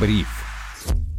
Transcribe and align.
Бриф. 0.00 0.28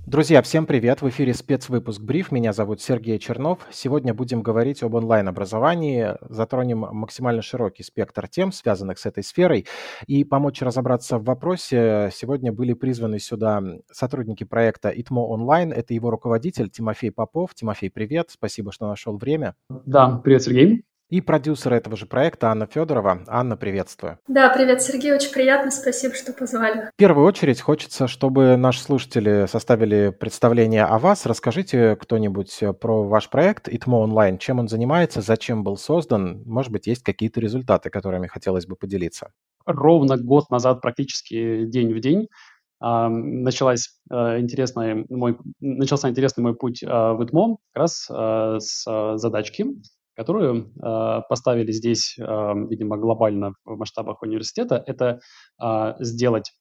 Друзья, 0.06 0.42
всем 0.42 0.66
привет! 0.66 1.02
В 1.02 1.10
эфире 1.10 1.34
спецвыпуск 1.34 2.02
«Бриф». 2.02 2.32
Меня 2.32 2.54
зовут 2.54 2.82
Сергей 2.82 3.20
Чернов. 3.20 3.60
Сегодня 3.72 4.14
будем 4.14 4.42
говорить 4.42 4.82
об 4.84 4.96
онлайн-образовании, 4.96 6.16
затронем 6.22 6.80
максимально 6.80 7.42
широкий 7.42 7.84
спектр 7.84 8.30
тем, 8.30 8.54
связанных 8.54 9.00
с 9.00 9.06
этой 9.06 9.22
сферой. 9.22 9.68
И 10.08 10.24
помочь 10.24 10.62
разобраться 10.62 11.18
в 11.18 11.26
вопросе 11.26 12.10
сегодня 12.14 12.54
были 12.54 12.74
призваны 12.74 13.20
сюда 13.20 13.62
сотрудники 13.92 14.46
проекта 14.46 14.90
«ИТМО 14.90 15.28
онлайн». 15.28 15.74
Это 15.74 15.94
его 15.94 16.10
руководитель 16.10 16.70
Тимофей 16.70 17.12
Попов. 17.12 17.54
Тимофей, 17.54 17.92
привет! 17.92 18.30
Спасибо, 18.30 18.72
что 18.72 18.88
нашел 18.88 19.18
время. 19.18 19.56
Да, 19.70 20.22
привет, 20.24 20.42
Сергей. 20.42 20.86
И 21.10 21.22
продюсер 21.22 21.74
этого 21.74 21.98
же 21.98 22.06
проекта 22.06 22.52
Анна 22.52 22.68
Федорова. 22.68 23.24
Анна, 23.26 23.58
приветствую. 23.58 24.20
Да, 24.28 24.50
привет, 24.50 24.84
Сергей, 24.84 25.12
очень 25.12 25.32
приятно, 25.32 25.72
спасибо, 25.72 26.14
что 26.14 26.34
позвали. 26.34 26.92
В 26.94 26.96
первую 26.98 27.26
очередь 27.26 27.62
хочется, 27.62 28.08
чтобы 28.08 28.56
наши 28.58 28.80
слушатели 28.80 29.48
составили 29.48 30.16
представление 30.18 30.84
о 30.84 31.00
вас. 31.00 31.26
Расскажите 31.26 31.96
кто-нибудь 31.96 32.60
про 32.80 33.04
ваш 33.08 33.32
проект 33.32 33.68
ИТМО 33.68 33.98
онлайн, 33.98 34.38
чем 34.38 34.60
он 34.60 34.68
занимается, 34.68 35.22
зачем 35.22 35.64
был 35.64 35.78
создан, 35.78 36.44
может 36.46 36.72
быть, 36.72 36.86
есть 36.86 37.02
какие-то 37.02 37.40
результаты, 37.40 37.90
которыми 37.90 38.28
хотелось 38.28 38.68
бы 38.68 38.76
поделиться. 38.76 39.32
Ровно 39.66 40.16
год 40.16 40.52
назад, 40.52 40.80
практически 40.80 41.66
день 41.66 41.92
в 41.92 42.00
день, 42.02 42.28
началась 42.80 44.00
э, 44.10 44.40
интересная 44.40 45.06
мой, 45.10 45.38
начался 45.60 46.10
интересный 46.10 46.44
мой 46.44 46.56
путь 46.56 46.82
э, 46.82 46.88
в 46.88 47.22
ИТМО 47.24 47.58
как 47.74 47.82
раз 47.82 48.08
э, 48.10 48.58
с 48.60 49.18
задачки 49.18 49.66
которую 50.20 50.74
э, 50.84 51.22
поставили 51.30 51.72
здесь, 51.72 52.18
э, 52.20 52.24
видимо, 52.70 52.98
глобально 52.98 53.54
в 53.64 53.78
масштабах 53.78 54.22
университета, 54.22 54.84
это 54.86 55.22
э, 55.64 55.94
сделать 56.00 56.52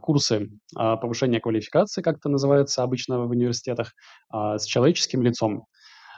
курсы 0.00 0.48
повышения 0.72 1.40
квалификации, 1.40 2.02
как 2.02 2.18
это 2.18 2.28
называется 2.30 2.82
обычно 2.82 3.26
в 3.26 3.30
университетах, 3.30 3.92
с 4.32 4.64
человеческим 4.64 5.22
лицом. 5.22 5.64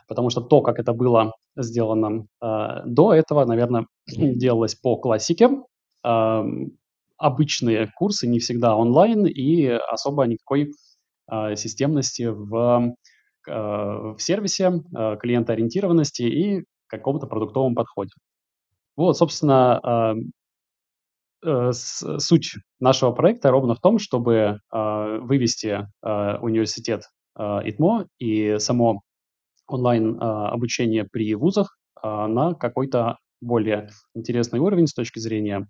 Потому 0.07 0.31
что 0.31 0.43
то, 0.43 0.61
как 0.61 0.79
это 0.79 0.93
было 0.93 1.33
сделано 1.57 2.27
до 2.41 3.15
этого, 3.15 3.45
наверное, 3.47 3.87
делалось 4.07 4.77
по 4.77 4.97
классике. 4.97 5.49
Обычные 7.17 7.91
курсы 7.97 8.29
не 8.29 8.39
всегда 8.39 8.77
онлайн 8.77 9.27
и 9.27 9.67
особо 9.67 10.25
никакой 10.27 10.71
системности 11.57 12.29
в 12.29 12.95
в 13.47 14.17
сервисе, 14.19 14.73
э, 14.97 15.17
клиентоориентированности 15.21 16.23
и 16.23 16.65
каком-то 16.93 17.27
продуктовом 17.27 17.75
подходе. 17.75 18.13
Вот, 18.97 19.17
собственно, 19.17 19.81
а, 19.83 20.15
э, 21.45 21.73
суть 21.73 22.53
нашего 22.79 23.13
проекта 23.13 23.51
ровно 23.51 23.75
в 23.75 23.81
том, 23.81 23.99
чтобы 23.99 24.59
а, 24.71 25.19
вывести 25.19 25.89
а, 26.03 26.39
университет 26.41 27.05
ИТМО 27.35 28.09
и 28.19 28.59
само 28.59 29.01
онлайн 29.67 30.19
обучение 30.21 31.07
при 31.11 31.35
вузах 31.35 31.79
на 32.03 32.53
какой-то 32.53 33.17
более 33.41 33.89
интересный 34.15 34.59
уровень 34.59 34.87
с 34.87 34.93
точки 34.93 35.19
зрения 35.19 35.67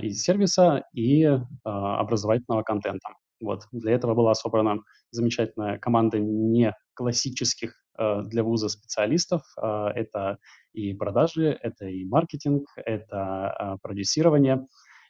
и 0.00 0.10
сервиса, 0.12 0.84
и 0.94 1.24
образовательного 1.64 2.62
контента. 2.62 3.08
Вот. 3.40 3.64
Для 3.72 3.92
этого 3.92 4.14
была 4.14 4.34
собрана 4.34 4.82
замечательная 5.10 5.78
команда 5.78 6.18
не 6.18 6.74
классических 6.94 7.74
э, 7.98 8.22
для 8.24 8.42
вуза 8.42 8.68
специалистов. 8.68 9.42
Э, 9.60 9.88
это 9.94 10.38
и 10.72 10.94
продажи, 10.94 11.58
это 11.62 11.86
и 11.86 12.04
маркетинг, 12.04 12.68
это 12.76 13.54
э, 13.58 13.76
продюсирование, 13.82 14.66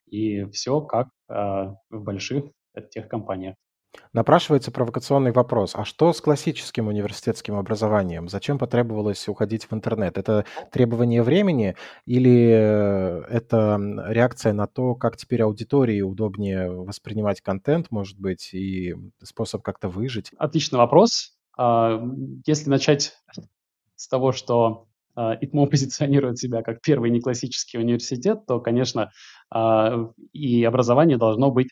и 0.07 0.45
все 0.47 0.81
как 0.81 1.09
э, 1.29 1.35
в 1.35 2.03
больших 2.03 2.45
тех 2.91 3.09
компаниях. 3.09 3.57
Напрашивается 4.13 4.71
провокационный 4.71 5.33
вопрос. 5.33 5.73
А 5.75 5.85
что 5.85 6.13
с 6.13 6.21
классическим 6.21 6.89
университетским 6.89 7.57
образованием? 7.57 8.29
Зачем 8.29 8.59
потребовалось 8.59 9.29
уходить 9.29 9.65
в 9.65 9.73
интернет? 9.73 10.19
Это 10.19 10.45
требование 10.73 11.23
времени 11.23 11.77
или 12.07 12.51
э, 12.51 13.23
это 13.29 13.79
реакция 14.09 14.53
на 14.53 14.67
то, 14.67 14.95
как 14.95 15.17
теперь 15.17 15.43
аудитории 15.43 16.01
удобнее 16.01 16.71
воспринимать 16.71 17.41
контент, 17.41 17.91
может 17.91 18.19
быть, 18.19 18.53
и 18.53 18.95
способ 19.23 19.63
как-то 19.63 19.89
выжить? 19.89 20.31
Отличный 20.39 20.79
вопрос. 20.79 21.37
А, 21.57 22.01
если 22.47 22.71
начать 22.71 23.15
с 23.97 24.09
того, 24.09 24.33
что 24.33 24.87
а, 25.15 25.37
ИТМО 25.41 25.67
позиционирует 25.67 26.39
себя 26.39 26.63
как 26.63 26.81
первый 26.81 27.11
неклассический 27.11 27.79
университет, 27.79 28.47
то, 28.47 28.61
конечно, 28.61 29.11
а, 29.51 30.11
и 30.33 30.65
образование 30.65 31.19
должно 31.19 31.51
быть 31.51 31.69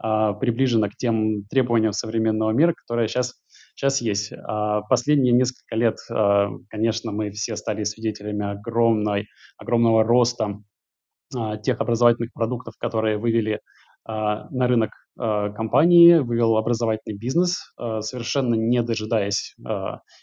приближена 0.00 0.88
к 0.88 0.96
тем 0.96 1.44
требованиям 1.48 1.92
современного 1.92 2.50
мира, 2.50 2.74
которые 2.74 3.08
сейчас, 3.08 3.34
сейчас 3.74 4.00
есть. 4.00 4.32
А 4.32 4.82
последние 4.82 5.32
несколько 5.32 5.76
лет, 5.76 5.96
а, 6.10 6.50
конечно, 6.68 7.12
мы 7.12 7.30
все 7.30 7.56
стали 7.56 7.84
свидетелями 7.84 8.44
огромной, 8.44 9.26
огромного 9.56 10.04
роста 10.04 10.58
тех 11.62 11.80
образовательных 11.80 12.32
продуктов, 12.32 12.74
которые 12.78 13.18
вывели 13.18 13.60
на 14.06 14.68
рынок 14.68 14.90
компании, 15.16 16.18
вывел 16.18 16.56
образовательный 16.56 17.18
бизнес, 17.18 17.74
совершенно 17.76 18.54
не 18.54 18.80
дожидаясь 18.82 19.56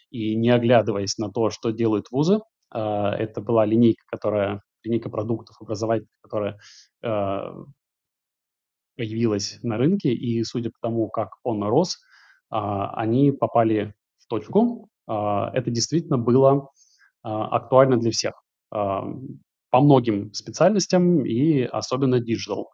и 0.10 0.36
не 0.38 0.50
оглядываясь 0.50 1.18
на 1.18 1.30
то, 1.30 1.50
что 1.50 1.72
делают 1.72 2.06
вузы. 2.10 2.40
Это 2.72 3.42
была 3.42 3.66
линейка, 3.66 4.04
которая 4.10 4.62
линейка 4.86 5.10
продуктов 5.10 5.58
образовательных, 5.60 6.14
которая 6.22 6.58
появилась 8.96 9.60
на 9.64 9.78
рынке, 9.78 10.14
и 10.14 10.44
судя 10.44 10.70
по 10.70 10.78
тому, 10.82 11.10
как 11.10 11.30
он 11.44 11.64
рос, 11.64 11.98
а, 12.50 12.94
они 12.96 13.32
попали 13.32 13.94
в 14.20 14.28
точку. 14.28 14.90
А, 15.08 15.50
это 15.54 15.72
действительно 15.72 16.18
было 16.18 16.70
а, 17.24 17.48
актуально 17.48 17.98
для 17.98 18.12
всех 18.12 18.34
по 18.70 19.82
многим 19.82 20.34
специальностям 20.34 21.24
и 21.28 21.62
особенно 21.62 22.20
digital. 22.20 22.66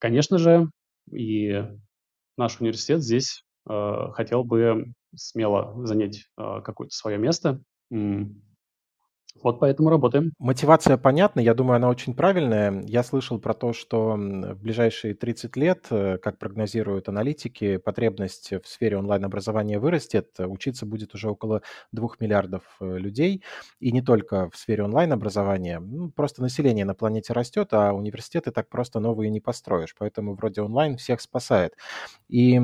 Конечно 0.00 0.38
же, 0.38 0.68
и 1.12 1.64
наш 2.36 2.60
университет 2.60 3.00
здесь 3.00 3.44
хотел 3.64 4.42
бы 4.42 4.86
смело 5.14 5.86
занять 5.86 6.26
какое-то 6.36 6.92
свое 6.92 7.18
место. 7.18 7.60
Вот 9.42 9.58
поэтому 9.60 9.90
работаем. 9.90 10.32
Мотивация 10.38 10.96
понятна, 10.96 11.40
я 11.40 11.54
думаю, 11.54 11.76
она 11.76 11.88
очень 11.88 12.14
правильная. 12.14 12.82
Я 12.86 13.02
слышал 13.02 13.38
про 13.38 13.52
то, 13.52 13.72
что 13.72 14.12
в 14.14 14.54
ближайшие 14.62 15.14
30 15.14 15.56
лет, 15.56 15.86
э, 15.90 16.18
как 16.18 16.38
прогнозируют 16.38 17.08
аналитики, 17.08 17.76
потребность 17.76 18.52
в 18.52 18.66
сфере 18.66 18.96
онлайн-образования 18.96 19.78
вырастет, 19.80 20.28
учиться 20.38 20.86
будет 20.86 21.14
уже 21.14 21.28
около 21.30 21.62
2 21.92 22.20
миллиардов 22.20 22.62
э, 22.80 22.96
людей, 22.96 23.42
и 23.80 23.92
не 23.92 24.00
только 24.02 24.48
в 24.50 24.56
сфере 24.56 24.84
онлайн-образования. 24.84 25.80
Ну, 25.80 26.10
просто 26.10 26.40
население 26.40 26.84
на 26.84 26.94
планете 26.94 27.32
растет, 27.32 27.68
а 27.72 27.92
университеты 27.92 28.50
так 28.50 28.68
просто 28.68 29.00
новые 29.00 29.30
не 29.30 29.40
построишь, 29.40 29.94
поэтому 29.98 30.34
вроде 30.36 30.62
онлайн 30.62 30.96
всех 30.96 31.20
спасает. 31.20 31.74
И 32.28 32.58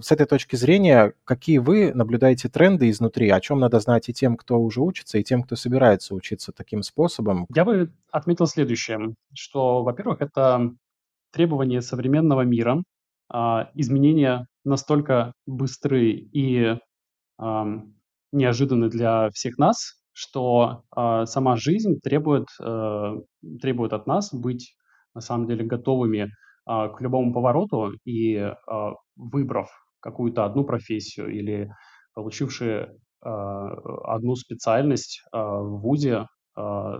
с 0.00 0.10
этой 0.12 0.26
точки 0.26 0.56
зрения, 0.56 1.12
какие 1.24 1.58
вы 1.58 1.92
наблюдаете 1.94 2.48
тренды 2.48 2.90
изнутри, 2.90 3.28
о 3.30 3.40
чем 3.40 3.60
надо 3.60 3.80
знать 3.80 4.08
и 4.08 4.12
тем, 4.14 4.36
кто 4.36 4.58
уже 4.60 4.80
учится, 4.80 5.18
и 5.18 5.24
тем, 5.24 5.42
кто 5.42 5.56
собирается 5.56 6.11
научиться 6.12 6.50
учиться 6.50 6.52
таким 6.52 6.82
способом? 6.82 7.46
Я 7.54 7.64
бы 7.64 7.92
отметил 8.10 8.46
следующее, 8.46 9.14
что, 9.34 9.82
во-первых, 9.82 10.20
это 10.20 10.70
требования 11.32 11.82
современного 11.82 12.42
мира, 12.42 12.82
а, 13.28 13.70
изменения 13.74 14.46
настолько 14.64 15.32
быстры 15.46 16.10
и 16.10 16.78
неожиданны 18.32 18.88
для 18.88 19.30
всех 19.30 19.58
нас, 19.58 19.94
что 20.12 20.84
а, 20.90 21.26
сама 21.26 21.56
жизнь 21.56 21.98
требует, 22.02 22.46
э, 22.60 23.16
требует 23.60 23.92
от 23.92 24.06
нас 24.06 24.32
быть 24.32 24.76
на 25.14 25.20
самом 25.20 25.46
деле 25.46 25.64
готовыми 25.64 26.30
а, 26.66 26.88
к 26.88 27.00
любому 27.00 27.32
повороту 27.32 27.92
и 28.04 28.52
выбрав 29.16 29.68
какую-то 30.00 30.44
одну 30.44 30.64
профессию 30.64 31.28
или 31.28 31.70
получившие 32.14 32.96
одну 33.22 34.34
специальность 34.34 35.22
а, 35.30 35.60
в 35.60 35.80
ВУЗе, 35.80 36.26
а, 36.56 36.98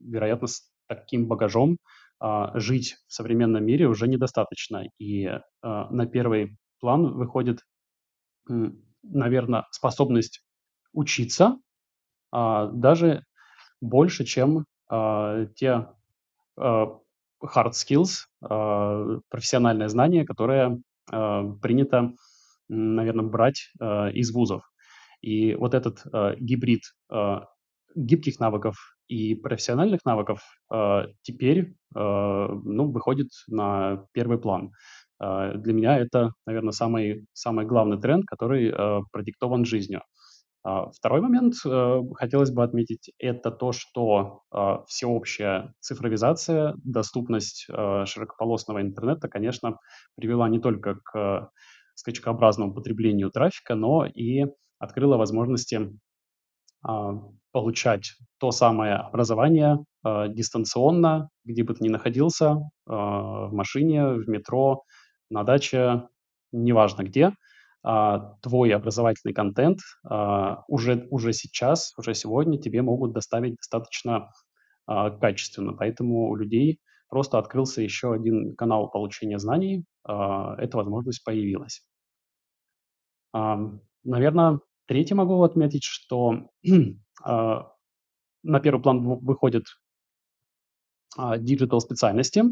вероятно, 0.00 0.46
с 0.46 0.70
таким 0.88 1.26
багажом 1.26 1.78
жить 2.54 2.96
в 3.08 3.12
современном 3.12 3.66
мире 3.66 3.88
уже 3.88 4.08
недостаточно. 4.08 4.84
И 4.98 5.28
на 5.62 6.06
первый 6.06 6.56
план 6.80 7.12
выходит, 7.12 7.60
наверное, 9.02 9.66
способность 9.70 10.40
учиться 10.94 11.58
даже 12.32 13.22
больше, 13.82 14.24
чем 14.24 14.64
те 14.88 15.88
hard 16.58 17.72
skills, 17.72 18.12
профессиональное 18.40 19.88
знание, 19.88 20.24
которое 20.24 20.80
принято, 21.10 22.12
наверное, 22.68 23.26
брать 23.26 23.72
из 24.14 24.32
вузов. 24.32 24.62
И 25.26 25.54
вот 25.54 25.74
этот 25.74 26.04
э, 26.12 26.36
гибрид 26.38 26.82
э, 27.12 27.40
гибких 27.94 28.38
навыков 28.38 28.76
и 29.08 29.34
профессиональных 29.34 30.04
навыков 30.04 30.40
э, 30.72 31.06
теперь 31.22 31.60
э, 31.60 31.98
ну, 31.98 32.90
выходит 32.90 33.28
на 33.48 34.06
первый 34.12 34.38
план. 34.38 34.70
Для 35.18 35.72
меня 35.72 35.98
это, 35.98 36.32
наверное, 36.44 36.72
самый, 36.72 37.24
самый 37.32 37.64
главный 37.64 37.98
тренд, 37.98 38.26
который 38.26 38.70
продиктован 39.10 39.64
жизнью. 39.64 40.02
А, 40.66 40.90
второй 40.90 41.20
момент, 41.20 41.54
э, 41.64 42.00
хотелось 42.16 42.50
бы 42.50 42.64
отметить, 42.64 43.12
это 43.20 43.52
то, 43.52 43.70
что 43.70 44.40
а, 44.50 44.82
всеобщая 44.88 45.72
цифровизация, 45.78 46.74
доступность 46.82 47.66
а, 47.70 48.04
широкополосного 48.04 48.82
интернета, 48.82 49.28
конечно, 49.28 49.78
привела 50.16 50.48
не 50.48 50.58
только 50.58 50.96
к 51.04 51.50
скачкообразному 51.94 52.74
потреблению 52.74 53.30
трафика, 53.30 53.76
но 53.76 54.06
и 54.06 54.46
открыла 54.78 55.16
возможности 55.16 55.90
получать 57.52 58.12
то 58.38 58.52
самое 58.52 58.94
образование 58.94 59.78
дистанционно, 60.04 61.30
где 61.44 61.64
бы 61.64 61.74
ты 61.74 61.82
ни 61.82 61.88
находился, 61.88 62.58
в 62.84 63.48
машине, 63.52 64.06
в 64.06 64.28
метро, 64.28 64.84
на 65.30 65.42
даче, 65.42 66.08
неважно 66.52 67.02
где– 67.02 67.32
а, 67.88 68.34
твой 68.42 68.74
образовательный 68.74 69.32
контент 69.32 69.78
а, 70.02 70.64
уже, 70.66 71.06
уже 71.10 71.32
сейчас, 71.32 71.94
уже 71.96 72.14
сегодня 72.14 72.58
тебе 72.60 72.82
могут 72.82 73.12
доставить 73.12 73.54
достаточно 73.54 74.32
а, 74.86 75.10
качественно. 75.10 75.72
Поэтому 75.72 76.28
у 76.28 76.34
людей 76.34 76.80
просто 77.08 77.38
открылся 77.38 77.82
еще 77.82 78.12
один 78.12 78.56
канал 78.56 78.90
получения 78.90 79.38
знаний, 79.38 79.84
эта 80.04 80.70
возможность 80.72 81.22
появилась. 81.22 81.86
Наверное, 84.06 84.60
третье 84.86 85.14
могу 85.14 85.42
отметить, 85.42 85.82
что 85.84 86.48
на 87.24 88.60
первый 88.62 88.80
план 88.80 89.02
выходят 89.02 89.64
digital 91.38 91.80
специальности, 91.80 92.42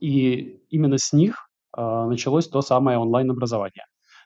и 0.00 0.60
именно 0.68 0.98
с 0.98 1.12
них 1.12 1.48
а, 1.72 2.06
началось 2.06 2.48
то 2.48 2.60
самое 2.60 2.98
онлайн-образование. 2.98 3.84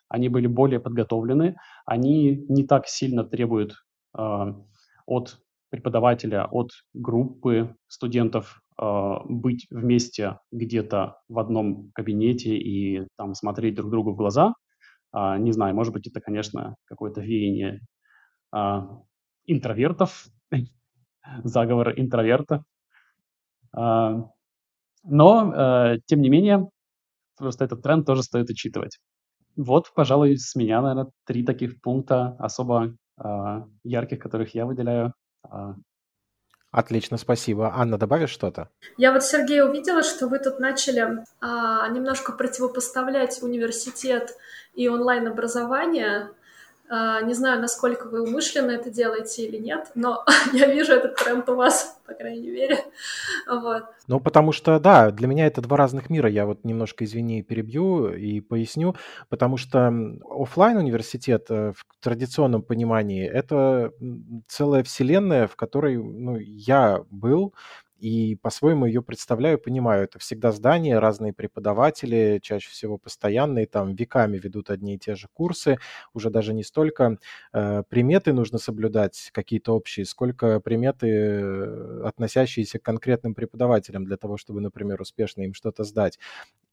Они 0.09 0.29
были 0.29 0.47
более 0.47 0.81
подготовлены, 0.81 1.57
они 1.85 2.47
не 2.49 2.65
так 2.67 2.87
сильно 2.87 3.25
требуют 3.25 3.75
а, 4.15 4.57
от 5.05 5.39
преподавателя, 5.69 6.47
от 6.47 6.71
группы 6.95 7.77
студентов 7.89 8.63
а, 8.79 9.21
быть 9.25 9.67
вместе 9.71 10.39
где-то 10.51 11.21
в 11.29 11.39
одном 11.39 11.91
кабинете 11.93 12.57
и 12.57 13.07
там 13.17 13.35
смотреть 13.35 13.75
друг 13.75 13.91
другу 13.91 14.13
в 14.13 14.17
глаза. 14.17 14.55
Не 15.15 15.53
знаю, 15.53 15.75
может 15.75 15.93
быть, 15.93 16.07
это, 16.07 16.21
конечно, 16.21 16.77
какое-то 16.85 17.21
веяние 17.21 17.81
интровертов, 19.47 20.27
заговор 21.45 21.93
интроверта. 21.97 22.63
Но, 23.73 24.33
тем 26.07 26.21
не 26.21 26.29
менее, 26.29 26.69
Просто 27.37 27.65
этот 27.65 27.83
тренд 27.83 28.07
тоже 28.07 28.23
стоит 28.23 28.49
учитывать. 28.51 28.99
Вот, 29.57 29.93
пожалуй, 29.95 30.37
с 30.37 30.55
меня, 30.55 30.81
наверное, 30.81 31.11
три 31.25 31.45
таких 31.45 31.81
пункта 31.81 32.37
особо 32.39 32.95
э, 33.23 33.63
ярких, 33.85 34.19
которых 34.19 34.55
я 34.55 34.67
выделяю. 34.67 35.13
Э. 35.51 35.75
Отлично, 36.71 37.17
спасибо. 37.17 37.73
Анна, 37.75 37.97
добавишь 37.97 38.31
что-то? 38.31 38.69
Я 38.97 39.13
вот, 39.13 39.25
Сергей, 39.25 39.63
увидела, 39.63 40.03
что 40.03 40.29
вы 40.29 40.39
тут 40.39 40.59
начали 40.59 41.25
а, 41.41 41.89
немножко 41.89 42.33
противопоставлять 42.33 43.43
университет 43.43 44.37
и 44.75 44.89
онлайн-образование. 44.89 46.31
А, 46.89 47.21
не 47.23 47.35
знаю, 47.35 47.61
насколько 47.61 48.09
вы 48.09 48.23
умышленно 48.23 48.71
это 48.71 48.91
делаете 48.91 49.47
или 49.47 49.57
нет, 49.57 49.91
но 49.95 50.25
я 50.53 50.67
вижу 50.67 50.93
этот 50.93 51.17
тренд 51.17 51.49
у 51.49 51.57
вас, 51.57 51.99
по 52.07 52.15
крайней 52.15 52.51
мере. 52.51 52.79
Вот. 53.49 53.85
Ну, 54.07 54.21
потому 54.21 54.53
что, 54.53 54.79
да, 54.79 55.11
для 55.11 55.27
меня 55.27 55.47
это 55.47 55.61
два 55.61 55.77
разных 55.77 56.11
мира. 56.11 56.29
Я 56.29 56.47
вот 56.47 56.65
немножко, 56.65 57.05
извини, 57.05 57.43
перебью 57.43 58.11
и 58.13 58.41
поясню. 58.41 58.95
Потому 59.29 59.57
что 59.57 59.93
офлайн 60.31 60.77
университет 60.77 61.47
э, 61.51 61.73
в 61.77 61.85
традиционном 62.01 62.63
понимании 62.63 63.27
это 63.27 63.93
целая 64.47 64.83
вселенная, 64.85 65.49
в 65.49 65.57
которой 65.57 65.97
ну, 65.97 66.37
я 66.39 67.01
был, 67.11 67.53
и 67.99 68.37
по-своему 68.37 68.87
ее 68.87 69.03
представляю, 69.03 69.59
понимаю. 69.59 70.05
Это 70.05 70.19
всегда 70.19 70.53
здания, 70.53 70.99
разные 70.99 71.33
преподаватели, 71.33 72.39
чаще 72.43 72.71
всего 72.71 72.99
постоянные, 72.99 73.67
там 73.67 73.95
веками 73.95 74.39
ведут 74.39 74.71
одни 74.71 74.95
и 74.97 74.99
те 74.99 75.15
же 75.17 75.29
курсы. 75.33 75.79
Уже 76.15 76.31
даже 76.31 76.53
не 76.55 76.63
столько 76.65 77.19
э, 77.53 77.83
приметы 77.89 78.33
нужно 78.33 78.59
соблюдать, 78.59 79.31
какие-то 79.33 79.75
общие, 79.75 80.05
сколько 80.07 80.61
приметы, 80.61 81.07
э, 81.09 82.03
относящиеся 82.05 82.79
к 82.79 82.83
конкретным 82.83 83.35
преподавателям 83.35 84.05
для 84.05 84.17
того, 84.17 84.37
чтобы, 84.37 84.61
например, 84.61 85.01
успешно 85.01 85.43
им 85.43 85.55
что-то 85.55 85.85
сдать 85.85 86.19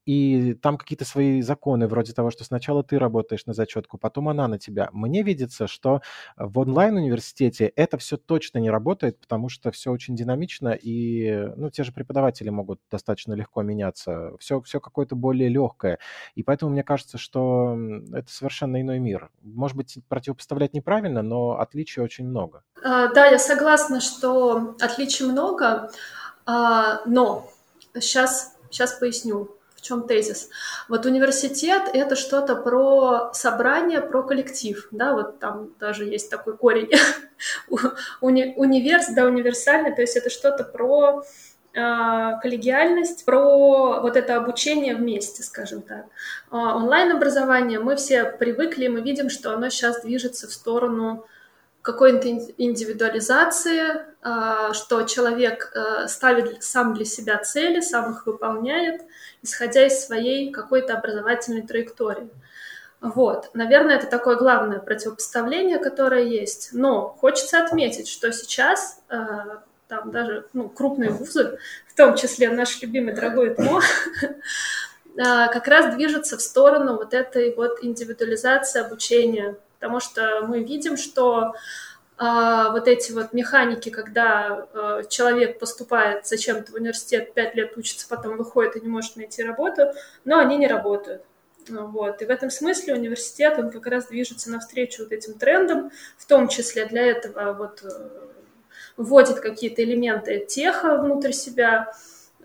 и 0.05 0.53
там 0.55 0.77
какие-то 0.77 1.05
свои 1.05 1.41
законы, 1.41 1.87
вроде 1.87 2.13
того, 2.13 2.31
что 2.31 2.43
сначала 2.43 2.83
ты 2.83 2.99
работаешь 2.99 3.45
на 3.45 3.53
зачетку, 3.53 3.97
потом 3.97 4.29
она 4.29 4.47
на 4.47 4.59
тебя. 4.59 4.89
Мне 4.91 5.23
видится, 5.23 5.67
что 5.67 6.01
в 6.35 6.59
онлайн-университете 6.59 7.71
это 7.75 7.97
все 7.97 8.17
точно 8.17 8.59
не 8.59 8.69
работает, 8.69 9.19
потому 9.19 9.49
что 9.49 9.71
все 9.71 9.91
очень 9.91 10.15
динамично, 10.15 10.69
и 10.69 11.49
ну, 11.55 11.69
те 11.69 11.83
же 11.83 11.91
преподаватели 11.91 12.49
могут 12.49 12.79
достаточно 12.91 13.33
легко 13.33 13.61
меняться. 13.61 14.35
Все, 14.39 14.61
все 14.61 14.79
какое-то 14.79 15.15
более 15.15 15.49
легкое. 15.49 15.99
И 16.35 16.43
поэтому 16.43 16.71
мне 16.71 16.83
кажется, 16.83 17.17
что 17.17 17.77
это 18.13 18.31
совершенно 18.31 18.81
иной 18.81 18.99
мир. 18.99 19.29
Может 19.41 19.77
быть, 19.77 19.97
противопоставлять 20.09 20.73
неправильно, 20.73 21.21
но 21.21 21.59
отличий 21.59 22.01
очень 22.01 22.27
много. 22.27 22.63
А, 22.83 23.07
да, 23.13 23.27
я 23.27 23.39
согласна, 23.39 24.01
что 24.01 24.75
отличий 24.79 25.25
много, 25.25 25.89
а, 26.45 27.01
но 27.05 27.49
сейчас, 27.93 28.57
сейчас 28.69 28.93
поясню 28.93 29.49
чем 29.83 30.07
тезис? 30.07 30.49
Вот 30.89 31.05
университет— 31.05 31.83
это 31.93 32.15
что-то 32.15 32.55
про 32.55 33.31
собрание, 33.33 34.01
про 34.01 34.23
коллектив, 34.23 34.87
да, 34.91 35.13
вот 35.13 35.39
там 35.39 35.69
даже 35.79 36.05
есть 36.05 36.29
такой 36.29 36.57
корень. 36.57 36.89
Уни, 38.21 38.53
универс, 38.55 39.09
да, 39.09 39.25
универсальный, 39.25 39.93
то 39.93 40.01
есть 40.01 40.15
это 40.15 40.29
что-то 40.29 40.63
про 40.63 41.23
э, 41.73 42.39
коллегиальность, 42.41 43.25
про 43.25 43.99
вот 44.01 44.15
это 44.15 44.37
обучение 44.37 44.95
вместе, 44.95 45.43
скажем 45.43 45.81
так. 45.81 46.05
Э, 46.51 46.55
онлайн-образование, 46.55 47.79
мы 47.79 47.95
все 47.97 48.23
привыкли, 48.25 48.87
мы 48.87 49.01
видим, 49.01 49.29
что 49.29 49.53
оно 49.53 49.69
сейчас 49.69 50.01
движется 50.01 50.47
в 50.47 50.53
сторону 50.53 51.27
какой-то 51.83 52.29
индивидуализации, 52.57 54.01
а, 54.21 54.73
что 54.73 55.03
человек 55.03 55.71
э, 55.75 56.07
ставит 56.07 56.63
сам 56.63 56.93
для 56.93 57.03
себя 57.03 57.37
цели, 57.39 57.81
сам 57.81 58.13
их 58.13 58.25
выполняет, 58.25 59.01
исходя 59.41 59.85
из 59.85 59.99
своей 59.99 60.49
какой-то 60.51 60.93
образовательной 60.93 61.63
траектории. 61.63 62.29
Вот, 63.01 63.49
наверное, 63.53 63.97
это 63.97 64.07
такое 64.07 64.37
главное 64.37 64.79
противопоставление, 64.79 65.77
которое 65.77 66.23
есть. 66.23 66.69
Но 66.71 67.09
хочется 67.19 67.61
отметить, 67.61 68.07
что 68.07 68.31
сейчас 68.31 69.01
э, 69.09 69.17
там 69.89 70.09
даже 70.09 70.47
ну, 70.53 70.69
крупные 70.69 71.09
вузы, 71.09 71.59
в 71.85 71.97
том 71.97 72.15
числе 72.15 72.49
наш 72.49 72.81
любимый 72.81 73.13
дорогой 73.13 73.55
ТМО, 73.55 73.81
э, 74.21 74.31
как 75.17 75.67
раз 75.67 75.93
движутся 75.95 76.37
в 76.37 76.41
сторону 76.41 76.95
вот 76.95 77.13
этой 77.13 77.53
вот 77.53 77.83
индивидуализации 77.83 78.79
обучения 78.79 79.57
потому 79.83 79.99
что 79.99 80.45
мы 80.47 80.63
видим, 80.63 80.95
что 80.95 81.55
а, 82.17 82.71
вот 82.71 82.87
эти 82.87 83.11
вот 83.11 83.33
механики, 83.33 83.89
когда 83.89 84.65
а, 84.73 85.03
человек 85.03 85.59
поступает 85.59 86.25
зачем-то 86.25 86.71
в 86.71 86.75
университет, 86.75 87.33
пять 87.33 87.53
лет 87.53 87.75
учится, 87.75 88.07
потом 88.07 88.37
выходит 88.37 88.77
и 88.77 88.79
не 88.79 88.87
может 88.87 89.17
найти 89.17 89.43
работу, 89.43 89.91
но 90.23 90.39
они 90.39 90.55
не 90.55 90.67
работают. 90.67 91.23
Вот. 91.67 92.21
И 92.21 92.25
в 92.25 92.29
этом 92.29 92.49
смысле 92.49 92.93
университет, 92.93 93.59
он 93.59 93.71
как 93.71 93.85
раз 93.87 94.07
движется 94.07 94.49
навстречу 94.49 95.03
вот 95.03 95.11
этим 95.11 95.33
трендам, 95.33 95.91
в 96.17 96.25
том 96.27 96.47
числе 96.47 96.85
для 96.85 97.05
этого 97.05 97.51
вот 97.51 97.83
э, 97.83 98.09
вводит 98.95 99.41
какие-то 99.41 99.83
элементы 99.83 100.45
теха 100.45 100.97
внутрь 100.97 101.33
себя, 101.33 101.91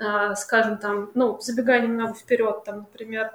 а, 0.00 0.35
скажем 0.35 0.78
там, 0.78 1.12
ну, 1.14 1.38
забегая 1.40 1.83
немного 1.83 2.14
вперед, 2.14 2.64
там, 2.64 2.78
например, 2.78 3.30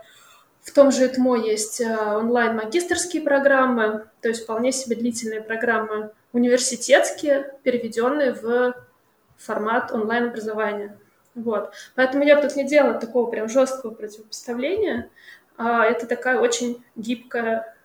в 0.64 0.72
том 0.72 0.92
же 0.92 1.06
ЭТМО 1.06 1.36
есть 1.36 1.82
э, 1.82 1.96
онлайн-магистрские 1.96 3.22
программы, 3.22 4.08
то 4.22 4.30
есть 4.30 4.44
вполне 4.44 4.72
себе 4.72 4.96
длительные 4.96 5.42
программы 5.42 6.12
университетские, 6.32 7.54
переведенные 7.64 8.34
в 8.34 8.74
формат 9.38 9.92
онлайн-образования. 9.92 10.98
Вот. 11.36 11.74
Поэтому 11.96 12.24
я 12.24 12.38
бы 12.38 12.44
тут 12.44 12.56
не 12.56 12.66
делала 12.66 12.94
такого 12.94 13.30
прям 13.30 13.50
жесткого 13.50 13.92
противопоставления. 13.94 15.10
А 15.58 15.86
это 15.86 16.08
такая 16.08 16.40
очень 16.40 16.84
гибкая 16.96 17.76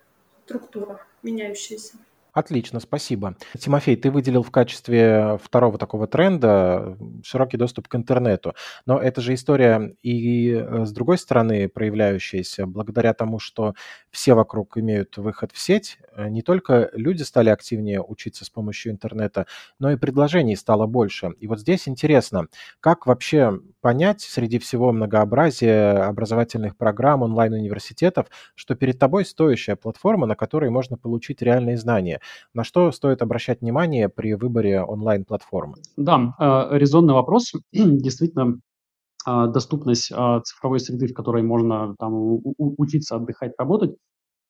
структура, 0.44 1.04
меняющаяся. 1.22 1.94
Отлично, 2.38 2.78
спасибо. 2.78 3.34
Тимофей, 3.58 3.96
ты 3.96 4.12
выделил 4.12 4.44
в 4.44 4.52
качестве 4.52 5.40
второго 5.42 5.76
такого 5.76 6.06
тренда 6.06 6.96
широкий 7.24 7.56
доступ 7.56 7.88
к 7.88 7.96
интернету. 7.96 8.54
Но 8.86 9.00
это 9.00 9.20
же 9.20 9.34
история 9.34 9.96
и 10.04 10.52
э, 10.52 10.84
с 10.84 10.92
другой 10.92 11.18
стороны 11.18 11.68
проявляющаяся 11.68 12.66
благодаря 12.66 13.12
тому, 13.12 13.40
что 13.40 13.74
все 14.12 14.34
вокруг 14.34 14.78
имеют 14.78 15.16
выход 15.16 15.50
в 15.50 15.58
сеть. 15.58 15.98
Э, 16.14 16.28
не 16.28 16.42
только 16.42 16.90
люди 16.92 17.24
стали 17.24 17.48
активнее 17.48 18.00
учиться 18.00 18.44
с 18.44 18.50
помощью 18.50 18.92
интернета, 18.92 19.46
но 19.80 19.90
и 19.90 19.96
предложений 19.96 20.58
стало 20.58 20.86
больше. 20.86 21.32
И 21.40 21.48
вот 21.48 21.58
здесь 21.58 21.88
интересно, 21.88 22.46
как 22.78 23.06
вообще 23.06 23.58
понять 23.80 24.20
среди 24.20 24.58
всего 24.60 24.92
многообразия 24.92 26.04
образовательных 26.04 26.76
программ, 26.76 27.22
онлайн-университетов, 27.22 28.26
что 28.54 28.74
перед 28.76 28.98
тобой 28.98 29.24
стоящая 29.24 29.74
платформа, 29.76 30.26
на 30.26 30.36
которой 30.36 30.70
можно 30.70 30.96
получить 30.96 31.42
реальные 31.42 31.76
знания. 31.78 32.20
На 32.54 32.64
что 32.64 32.90
стоит 32.92 33.22
обращать 33.22 33.60
внимание 33.60 34.08
при 34.08 34.34
выборе 34.34 34.82
онлайн-платформы? 34.82 35.76
Да, 35.96 36.34
э, 36.38 36.78
резонный 36.78 37.14
вопрос. 37.14 37.52
Действительно, 37.72 38.60
э, 39.26 39.46
доступность 39.48 40.10
э, 40.10 40.40
цифровой 40.44 40.80
среды, 40.80 41.08
в 41.08 41.14
которой 41.14 41.42
можно 41.42 41.94
там 41.98 42.12
учиться, 42.58 43.16
отдыхать, 43.16 43.52
работать, 43.58 43.96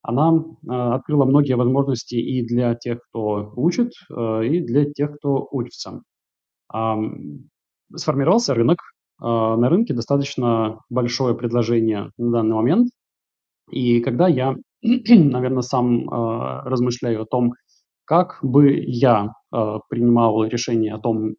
она 0.01 0.33
открыла 0.69 1.25
многие 1.25 1.55
возможности 1.55 2.15
и 2.15 2.47
для 2.47 2.75
тех, 2.77 3.01
кто 3.09 3.53
учит, 3.57 3.91
и 4.09 4.61
для 4.61 4.91
тех, 4.93 5.17
кто 5.17 5.49
учится 5.51 6.03
сформировался 7.95 8.55
рынок. 8.55 8.79
А, 9.21 9.57
на 9.57 9.69
рынке 9.69 9.95
достаточно 9.95 10.81
большое 10.91 11.35
предложение 11.35 12.11
на 12.19 12.31
данный 12.31 12.55
момент. 12.55 12.89
И 13.71 14.01
когда 14.01 14.29
я, 14.29 14.55
наверное, 14.83 15.63
сам 15.63 16.09
а, 16.11 16.63
размышляю 16.65 17.23
о 17.23 17.27
том, 17.27 17.53
как 18.09 18.39
бы 18.43 18.73
я 18.75 19.35
а, 19.53 19.81
принимал 19.89 20.45
решение 20.45 20.95
о 20.95 20.99
том, 20.99 21.35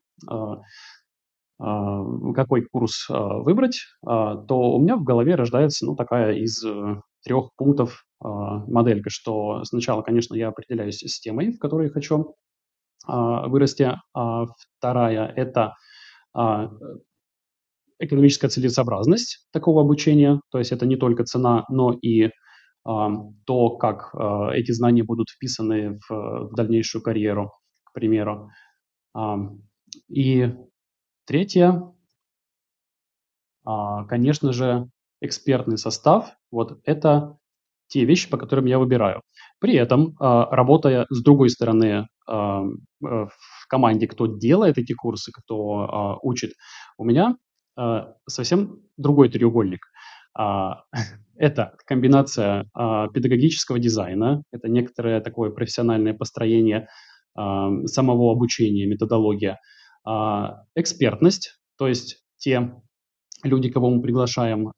какой 1.60 2.62
курс 2.72 3.08
выбрать, 3.10 3.82
то 4.02 4.46
у 4.50 4.80
меня 4.80 4.96
в 4.96 5.04
голове 5.04 5.36
рождается 5.36 5.86
ну, 5.86 5.96
такая 5.96 6.36
из 6.36 6.64
э, 6.64 7.02
трех 7.26 7.50
пунктов 7.58 8.06
моделька, 8.22 9.10
что 9.10 9.66
сначала, 9.66 10.02
конечно, 10.02 10.36
я 10.36 10.50
определяюсь 10.50 11.00
с 11.00 11.20
темой, 11.20 11.52
в 11.52 11.60
которой 11.60 11.90
хочу 11.90 12.36
вырасти. 13.06 13.92
А 14.14 14.46
вторая– 14.78 15.26
это 15.36 15.74
а, 16.34 16.70
экономическая 18.00 18.48
целесообразность 18.48 19.48
такого 19.52 19.82
обучения, 19.82 20.40
то 20.52 20.60
есть 20.60 20.72
это 20.72 20.86
не 20.86 20.96
только 20.96 21.26
цена, 21.26 21.66
но 21.70 21.94
и 21.94 22.30
то, 22.84 23.78
как 23.78 24.14
а, 24.14 24.52
эти 24.52 24.72
знания 24.72 25.04
будут 25.04 25.30
вписаны 25.30 26.00
в, 26.08 26.50
в 26.50 26.56
дальнейшую 26.56 27.02
карьеру, 27.02 27.52
к 27.84 27.94
примеру. 27.94 28.50
А, 29.14 29.38
и 30.08 30.56
третье, 31.26 31.94
а, 33.66 34.06
конечно 34.06 34.54
же, 34.54 34.90
экспертный 35.22 35.78
состав. 35.78 36.32
Вот 36.52 36.80
это 36.86 37.38
те 37.90 38.06
вещи, 38.06 38.30
по 38.30 38.38
которым 38.38 38.66
я 38.66 38.80
выбираю. 38.80 39.22
При 39.60 39.74
этом, 39.74 40.16
а, 40.20 40.46
работая 40.56 41.06
с 41.10 41.22
другой 41.22 41.50
стороны 41.50 42.08
а, 42.28 42.64
в 43.02 43.68
команде, 43.68 44.08
кто 44.08 44.28
делает 44.28 44.78
эти 44.78 44.94
курсы, 44.94 45.32
кто 45.34 45.80
а, 45.80 46.18
учит, 46.22 46.54
у 46.98 47.04
меня 47.04 47.36
совсем 48.28 48.82
другой 48.98 49.30
треугольник. 49.30 49.80
Это 51.36 51.74
комбинация 51.86 52.66
педагогического 53.14 53.80
дизайна, 53.80 54.44
это 54.52 54.68
некоторое 54.68 55.22
такое 55.22 55.52
профессиональное 55.52 56.14
построение 56.14 56.88
самого 57.36 58.32
обучения, 58.32 58.86
методология, 58.86 59.58
экспертность, 60.76 61.60
то 61.78 61.88
есть 61.88 62.18
те 62.38 62.74
люди, 63.44 63.70
кого 63.70 63.90
мы 63.90 64.02
приглашаем, 64.02 64.74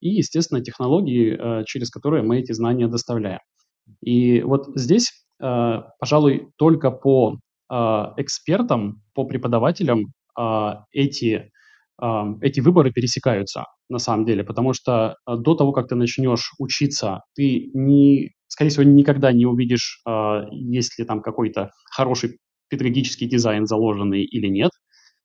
и, 0.00 0.08
естественно, 0.08 0.60
технологии, 0.60 1.64
через 1.64 1.90
которые 1.90 2.22
мы 2.22 2.40
эти 2.40 2.52
знания 2.52 2.88
доставляем. 2.88 3.40
И 4.02 4.42
вот 4.42 4.66
здесь, 4.74 5.24
пожалуй, 5.38 6.48
только 6.56 6.90
по 6.90 7.38
экспертам, 7.70 9.00
по 9.14 9.24
преподавателям 9.24 10.12
эти, 10.92 11.50
эти 12.40 12.60
выборы 12.60 12.90
пересекаются 12.92 13.66
на 13.88 13.98
самом 13.98 14.24
деле, 14.24 14.44
потому 14.44 14.72
что 14.72 15.16
до 15.26 15.54
того, 15.54 15.72
как 15.72 15.88
ты 15.88 15.94
начнешь 15.94 16.52
учиться, 16.58 17.20
ты, 17.34 17.70
не, 17.74 18.32
скорее 18.48 18.70
всего, 18.70 18.82
никогда 18.84 19.32
не 19.32 19.46
увидишь, 19.46 20.02
есть 20.50 20.98
ли 20.98 21.04
там 21.04 21.22
какой-то 21.22 21.70
хороший 21.90 22.38
педагогический 22.72 23.26
дизайн 23.26 23.66
заложенный 23.66 24.24
или 24.24 24.48
нет. 24.48 24.70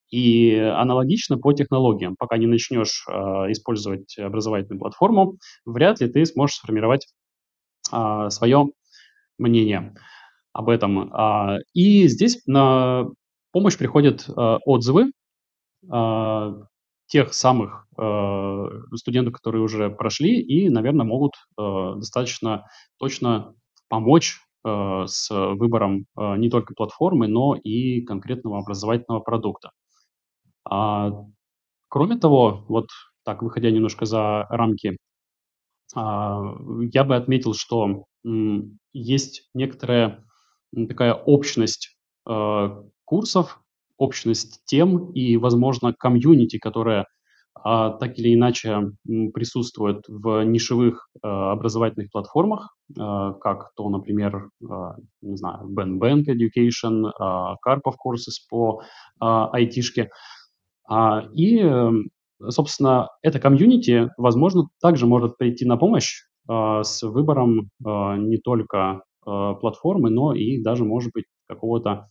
И 0.09 0.53
аналогично 0.53 1.37
по 1.37 1.53
технологиям. 1.53 2.15
Пока 2.17 2.37
не 2.37 2.45
начнешь 2.45 3.05
э, 3.09 3.13
использовать 3.51 4.17
образовательную 4.17 4.79
платформу, 4.79 5.37
вряд 5.65 5.99
ли 5.99 6.07
ты 6.07 6.25
сможешь 6.25 6.57
сформировать 6.57 7.07
а, 7.91 8.29
свое 8.29 8.67
мнение 9.37 9.93
об 10.53 10.69
этом. 10.69 11.09
А, 11.13 11.57
и 11.73 12.07
здесь 12.07 12.41
на 12.45 13.07
помощь 13.51 13.77
приходят 13.77 14.25
а, 14.29 14.57
отзывы 15.89 16.67
тех 17.07 17.33
самых 17.33 17.87
студентов, 18.95 19.33
которые 19.33 19.61
уже 19.61 19.89
прошли 19.89 20.41
и, 20.41 20.67
наверное, 20.69 21.05
могут 21.05 21.35
достаточно 21.55 22.67
точно 22.99 23.53
помочь 23.87 24.41
с 24.65 25.29
выбором 25.29 26.05
не 26.17 26.49
только 26.49 26.73
платформы, 26.75 27.29
но 27.29 27.55
и 27.55 28.01
конкретного 28.01 28.59
образовательного 28.59 29.21
продукта. 29.21 29.71
Кроме 30.65 32.17
того, 32.17 32.65
вот 32.67 32.87
так, 33.23 33.41
выходя 33.41 33.71
немножко 33.71 34.05
за 34.05 34.45
рамки 34.49 34.97
а, 35.95 36.41
я 36.91 37.03
бы 37.03 37.15
отметил, 37.15 37.53
что 37.53 38.05
есть 38.93 39.49
некоторая 39.53 40.23
такая 40.87 41.13
общность 41.13 41.97
а, 42.25 42.83
курсов, 43.05 43.61
общность 43.97 44.61
тем 44.65 45.11
и, 45.11 45.37
возможно, 45.37 45.93
комьюнити, 45.93 46.57
которая 46.57 47.05
а, 47.55 47.91
так 47.91 48.17
или 48.19 48.35
иначе 48.35 48.91
присутствует 49.33 50.03
в 50.07 50.43
нишевых 50.43 51.09
образовательных 51.21 52.11
платформах, 52.11 52.75
как 52.95 53.71
то, 53.75 53.89
например, 53.89 54.49
не 55.21 55.35
знаю, 55.35 55.67
Ben 55.69 55.97
Bank 55.97 56.25
Education, 56.27 57.11
Karpov 57.65 57.95
Courses 58.05 58.37
по 58.49 58.81
айтишке. 59.19 60.11
И 61.33 61.57
эм, 61.57 62.09
собственно, 62.49 63.09
это 63.21 63.39
комьюнити, 63.39 64.09
возможно, 64.17 64.67
также 64.81 65.05
может 65.05 65.37
прийти 65.37 65.65
на 65.65 65.77
помощь 65.77 66.23
э, 66.49 66.81
с 66.83 67.03
выбором 67.03 67.59
э, 67.59 68.17
не 68.17 68.37
только 68.37 69.01
э, 69.25 69.53
платформы, 69.59 70.09
но 70.09 70.33
и 70.33 70.61
даже, 70.61 70.83
может 70.83 71.11
быть, 71.13 71.25
какого-то 71.47 72.07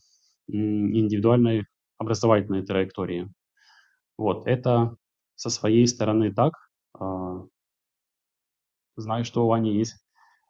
индивидуальной 0.49 1.65
образовательной 1.97 2.65
траектории. 2.65 3.31
Вот, 4.17 4.47
это 4.47 4.95
со 5.35 5.49
своей 5.49 5.87
стороны 5.87 6.33
так. 6.33 6.53
Э, 6.99 7.41
знаю, 8.95 9.25
что 9.25 9.45
у 9.45 9.47
Вани 9.47 9.73
есть 9.73 9.95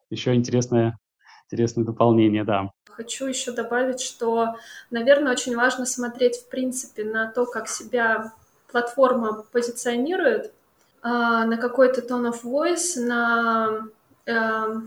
еще 0.09 0.33
интересное, 0.33 0.97
интересное 1.45 1.83
дополнение, 1.83 2.43
да. 2.43 2.71
Хочу 2.85 3.27
еще 3.27 3.51
добавить, 3.51 4.01
что, 4.01 4.55
наверное, 4.89 5.33
очень 5.33 5.55
важно 5.55 5.85
смотреть, 5.85 6.37
в 6.37 6.49
принципе, 6.49 7.03
на 7.03 7.31
то, 7.31 7.45
как 7.45 7.67
себя 7.67 8.33
платформа 8.71 9.43
позиционирует 9.51 10.53
а, 11.01 11.45
на 11.45 11.57
какой-то 11.57 12.01
tone 12.01 12.31
of 12.31 12.43
voice, 12.43 12.99
на, 12.99 13.87
э, 14.25 14.81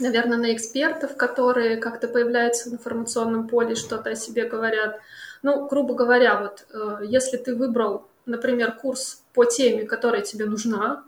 наверное, 0.00 0.38
на 0.38 0.54
экспертов, 0.54 1.16
которые 1.16 1.78
как-то 1.78 2.08
появляются 2.08 2.70
в 2.70 2.74
информационном 2.74 3.48
поле, 3.48 3.74
что-то 3.74 4.10
о 4.10 4.16
себе 4.16 4.46
говорят. 4.46 5.00
Ну, 5.44 5.68
грубо 5.68 5.92
говоря, 5.94 6.40
вот 6.40 6.66
э, 6.72 7.04
если 7.04 7.36
ты 7.36 7.54
выбрал, 7.54 8.08
например, 8.24 8.72
курс 8.72 9.22
по 9.34 9.44
теме, 9.44 9.84
которая 9.84 10.22
тебе 10.22 10.46
нужна, 10.46 11.04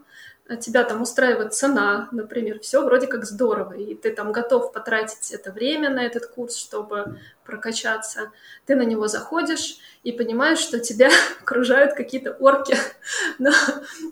тебя 0.61 0.83
там 0.83 1.01
устраивает 1.01 1.55
цена, 1.55 2.07
например, 2.11 2.59
все 2.59 2.85
вроде 2.85 3.07
как 3.07 3.25
здорово, 3.25 3.73
и 3.73 3.95
ты 3.95 4.11
там 4.11 4.31
готов 4.31 4.71
потратить 4.71 5.31
это 5.31 5.51
время 5.51 5.89
на 5.89 6.05
этот 6.05 6.27
курс, 6.27 6.55
чтобы 6.55 7.17
прокачаться, 7.45 8.31
ты 8.67 8.75
на 8.75 8.83
него 8.83 9.07
заходишь 9.07 9.79
и 10.03 10.11
понимаешь, 10.11 10.59
что 10.59 10.79
тебя 10.79 11.09
окружают 11.41 11.95
какие-то 11.95 12.33
орки, 12.33 12.77
но 13.39 13.51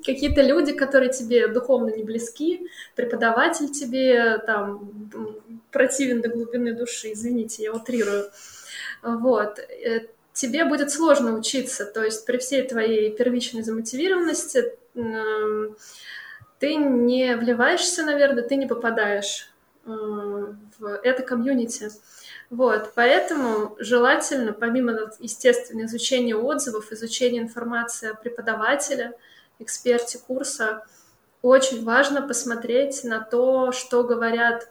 какие-то 0.03 0.41
люди, 0.41 0.73
которые 0.73 1.13
тебе 1.13 1.49
духовно 1.49 1.91
не 1.95 2.03
близки, 2.03 2.67
преподаватель 2.95 3.69
тебе 3.69 4.39
там 4.39 4.89
противен 5.71 6.21
до 6.21 6.29
глубины 6.29 6.73
души, 6.73 7.13
извините, 7.13 7.61
я 7.61 7.73
утрирую. 7.73 8.25
Вот. 9.03 9.59
Тебе 10.35 10.65
будет 10.65 10.91
сложно 10.91 11.33
учиться, 11.33 11.85
то 11.85 12.03
есть 12.03 12.25
при 12.25 12.37
всей 12.37 12.67
твоей 12.67 13.09
первичной 13.09 13.63
замотивированности 13.63 14.73
ты 16.59 16.75
не 16.75 17.37
вливаешься, 17.37 18.03
наверное, 18.03 18.43
ты 18.43 18.57
не 18.57 18.67
попадаешь 18.67 19.49
э, 19.85 19.89
в 19.89 20.99
это 21.03 21.23
комьюнити. 21.23 21.89
Вот, 22.49 22.91
поэтому 22.95 23.77
желательно, 23.79 24.51
помимо, 24.51 25.09
естественно, 25.19 25.85
изучения 25.85 26.35
отзывов, 26.35 26.91
изучения 26.91 27.39
информации 27.39 28.09
о 28.09 28.15
преподавателе, 28.15 29.13
эксперте 29.59 30.19
курса, 30.19 30.85
очень 31.41 31.85
важно 31.85 32.21
посмотреть 32.21 33.05
на 33.05 33.21
то, 33.21 33.71
что 33.71 34.03
говорят 34.03 34.67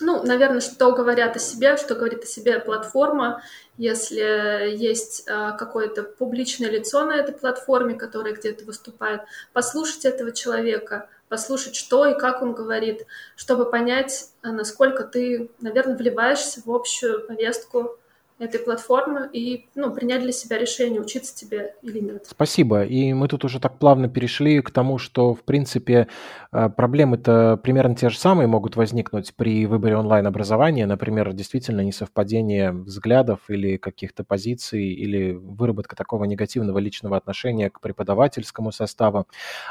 ну, 0.00 0.22
наверное, 0.24 0.60
что 0.60 0.92
говорят 0.92 1.36
о 1.36 1.38
себе, 1.38 1.76
что 1.76 1.94
говорит 1.94 2.24
о 2.24 2.26
себе 2.26 2.58
платформа, 2.58 3.42
если 3.76 4.74
есть 4.76 5.24
э, 5.26 5.52
какое-то 5.58 6.02
публичное 6.02 6.70
лицо 6.70 7.04
на 7.04 7.12
этой 7.12 7.34
платформе, 7.34 7.94
которое 7.94 8.34
где-то 8.34 8.64
выступает, 8.64 9.22
послушать 9.52 10.04
этого 10.04 10.32
человека, 10.32 11.08
послушать, 11.28 11.76
что 11.76 12.06
и 12.06 12.18
как 12.18 12.42
он 12.42 12.54
говорит, 12.54 13.06
чтобы 13.36 13.70
понять, 13.70 14.30
насколько 14.42 15.04
ты, 15.04 15.50
наверное, 15.60 15.96
вливаешься 15.96 16.62
в 16.64 16.70
общую 16.70 17.26
повестку 17.26 17.98
этой 18.38 18.60
платформы 18.60 19.28
и 19.32 19.68
ну, 19.74 19.92
принять 19.92 20.22
для 20.22 20.32
себя 20.32 20.58
решение, 20.58 21.00
учиться 21.00 21.34
тебе 21.34 21.74
или 21.82 21.98
нет. 21.98 22.26
Спасибо. 22.28 22.84
И 22.84 23.12
мы 23.12 23.28
тут 23.28 23.44
уже 23.44 23.58
так 23.60 23.78
плавно 23.78 24.08
перешли 24.08 24.60
к 24.60 24.70
тому, 24.70 24.98
что, 24.98 25.34
в 25.34 25.42
принципе, 25.42 26.08
э, 26.52 26.68
проблемы-то 26.68 27.58
примерно 27.62 27.96
те 27.96 28.10
же 28.10 28.18
самые 28.18 28.46
могут 28.46 28.76
возникнуть 28.76 29.34
при 29.34 29.66
выборе 29.66 29.96
онлайн-образования. 29.96 30.86
Например, 30.86 31.32
действительно 31.32 31.80
несовпадение 31.80 32.72
взглядов 32.72 33.40
или 33.48 33.76
каких-то 33.76 34.22
позиций, 34.22 34.84
или 34.84 35.32
выработка 35.32 35.96
такого 35.96 36.24
негативного 36.24 36.78
личного 36.78 37.16
отношения 37.16 37.70
к 37.70 37.80
преподавательскому 37.80 38.70
составу. 38.70 39.26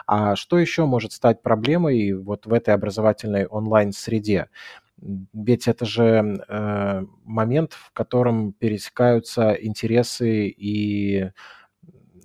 А 0.05 0.35
что 0.35 0.59
еще 0.59 0.85
может 0.85 1.13
стать 1.13 1.41
проблемой 1.41 2.13
вот 2.13 2.45
в 2.45 2.53
этой 2.53 2.73
образовательной 2.73 3.45
онлайн-среде? 3.45 4.49
Ведь 5.01 5.67
это 5.67 5.85
же 5.85 6.43
э, 6.47 7.05
момент, 7.23 7.73
в 7.73 7.91
котором 7.93 8.53
пересекаются 8.53 9.51
интересы 9.53 10.47
и 10.47 11.31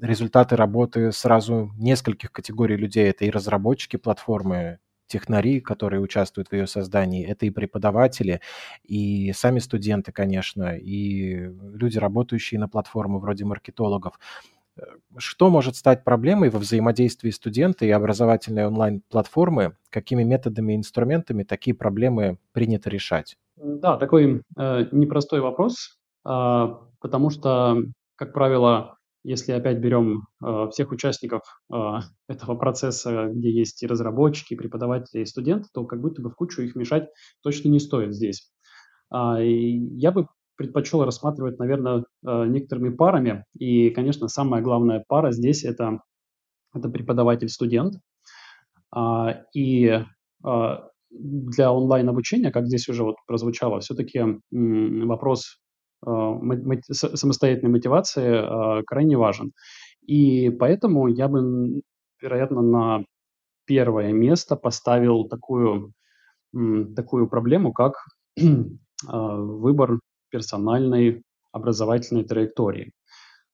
результаты 0.01 0.57
работы 0.57 1.13
сразу 1.13 1.71
нескольких 1.77 2.33
категорий 2.33 2.77
людей. 2.77 3.09
Это 3.11 3.25
и 3.25 3.31
разработчики 3.31 3.97
платформы, 3.97 4.79
технари, 5.07 5.61
которые 5.61 6.01
участвуют 6.01 6.49
в 6.49 6.53
ее 6.55 6.67
создании, 6.67 7.27
это 7.27 7.45
и 7.45 7.51
преподаватели, 7.51 8.41
и 8.83 9.33
сами 9.33 9.59
студенты, 9.59 10.11
конечно, 10.11 10.77
и 10.77 11.35
люди, 11.75 11.99
работающие 11.99 12.59
на 12.59 12.69
платформу, 12.69 13.19
вроде 13.19 13.45
маркетологов. 13.45 14.19
Что 15.19 15.51
может 15.51 15.77
стать 15.77 16.05
проблемой 16.05 16.49
во 16.51 16.59
взаимодействии 16.59 17.31
студента 17.31 17.85
и 17.85 17.91
образовательной 17.91 18.67
онлайн-платформы? 18.67 19.77
Какими 19.91 20.23
методами 20.23 20.73
и 20.73 20.77
инструментами 20.77 21.43
такие 21.43 21.75
проблемы 21.77 22.39
принято 22.53 22.89
решать? 22.89 23.37
Да, 23.57 23.97
такой 23.99 24.43
э, 24.59 24.85
непростой 24.93 25.41
вопрос, 25.41 25.99
э, 26.27 26.67
потому 27.01 27.31
что, 27.31 27.77
как 28.17 28.33
правило, 28.33 28.97
если 29.25 29.53
опять 29.53 29.79
берем 29.79 30.27
э, 30.45 30.69
всех 30.71 30.91
участников 30.91 31.43
э, 31.73 31.77
этого 32.29 32.57
процесса, 32.57 33.29
где 33.33 33.51
есть 33.51 33.83
и 33.83 33.87
разработчики, 33.87 34.55
и 34.55 34.57
преподаватели, 34.57 35.23
и 35.23 35.27
студенты, 35.27 35.69
то 35.73 35.85
как 35.85 36.01
будто 36.01 36.23
бы 36.23 36.31
в 36.31 36.35
кучу 36.35 36.63
их 36.63 36.75
мешать 36.75 37.09
точно 37.43 37.69
не 37.69 37.79
стоит 37.79 38.15
здесь. 38.15 38.51
Э, 39.15 39.37
я 39.41 40.11
бы 40.11 40.27
предпочел 40.63 41.05
рассматривать, 41.05 41.59
наверное, 41.59 42.05
э, 42.25 42.45
некоторыми 42.47 42.91
парами. 42.91 43.45
И, 43.59 43.91
конечно, 43.91 44.29
самая 44.29 44.63
главная 44.63 45.05
пара 45.09 45.33
здесь 45.33 45.65
это, 45.65 46.01
это 46.73 46.89
преподаватель-студент. 46.89 47.95
А, 48.95 49.43
и 49.55 50.05
а, 50.45 50.89
для 51.11 51.73
онлайн-обучения, 51.73 52.53
как 52.53 52.67
здесь 52.67 52.89
уже 52.89 53.03
вот 53.03 53.17
прозвучало, 53.27 53.81
все-таки 53.81 54.23
вопрос 54.53 55.59
а, 56.07 56.39
самостоятельной 56.93 57.73
мотивации 57.73 58.85
крайне 58.85 59.17
важен. 59.17 59.53
И 60.07 60.51
поэтому 60.51 61.09
я 61.09 61.27
бы, 61.27 61.83
вероятно, 62.21 62.63
на 62.63 63.05
первое 63.67 64.13
место 64.13 64.57
поставил 64.57 65.29
такую, 65.29 65.93
такую 66.53 67.29
проблему, 67.29 67.73
как 67.73 67.95
выбор 69.07 69.99
персональной 70.33 71.23
образовательной 71.53 72.25
траектории. 72.25 72.93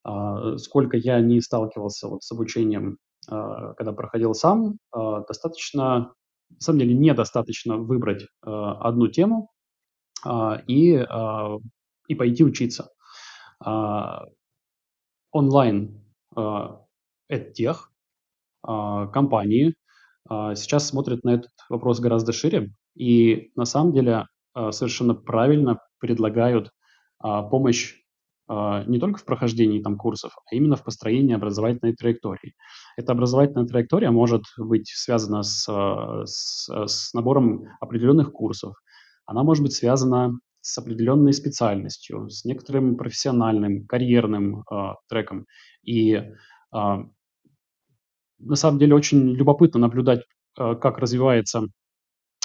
А, 0.05 0.57
сколько 0.57 0.97
я 0.97 1.21
не 1.21 1.41
сталкивался 1.41 2.09
вот 2.09 2.23
с 2.23 2.33
обучением, 2.33 2.99
а, 3.29 3.75
когда 3.75 3.93
проходил 3.93 4.33
сам, 4.33 4.79
а, 4.93 5.21
достаточно, 5.21 6.15
на 6.51 6.61
самом 6.61 6.79
деле, 6.79 6.95
недостаточно 6.95 7.77
выбрать 7.77 8.27
одну 8.41 9.09
тему 9.09 9.51
и, 10.67 11.07
и 12.09 12.15
пойти 12.15 12.43
учиться. 12.43 12.89
Онлайн 15.31 16.03
тех 17.55 17.93
компании 18.63 19.75
сейчас 20.27 20.89
смотрят 20.89 21.23
на 21.25 21.35
этот 21.35 21.51
вопрос 21.69 22.01
гораздо 22.01 22.33
шире, 22.33 22.73
и 22.95 23.51
на 23.57 23.67
самом 23.67 23.93
деле 23.93 24.27
совершенно 24.71 25.15
правильно 25.15 25.79
предлагают 25.99 26.71
а, 27.19 27.43
помощь 27.43 27.95
а, 28.49 28.85
не 28.85 28.99
только 28.99 29.19
в 29.19 29.25
прохождении 29.25 29.83
там 29.83 29.97
курсов, 29.97 30.33
а 30.51 30.55
именно 30.55 30.77
в 30.77 30.85
построении 30.85 31.35
образовательной 31.35 31.95
траектории. 31.95 32.55
Эта 32.97 33.13
образовательная 33.13 33.67
траектория 33.67 34.11
может 34.11 34.43
быть 34.57 34.89
связана 34.89 35.43
с, 35.43 35.69
а, 35.69 36.25
с, 36.25 36.69
с 36.69 37.15
набором 37.15 37.67
определенных 37.81 38.33
курсов, 38.33 38.75
она 39.27 39.43
может 39.43 39.63
быть 39.63 39.75
связана 39.75 40.39
с 40.63 40.79
определенной 40.79 41.33
специальностью, 41.33 42.29
с 42.31 42.45
некоторым 42.45 42.97
профессиональным, 42.97 43.87
карьерным 43.87 44.65
э, 44.71 44.95
треком. 45.09 45.47
И 45.83 46.15
э, 46.15 46.25
на 46.73 47.09
самом 48.55 48.79
деле 48.79 48.95
очень 48.95 49.35
любопытно 49.35 49.81
наблюдать, 49.81 50.25
э, 50.59 50.75
как 50.77 50.99
развивается 50.99 51.67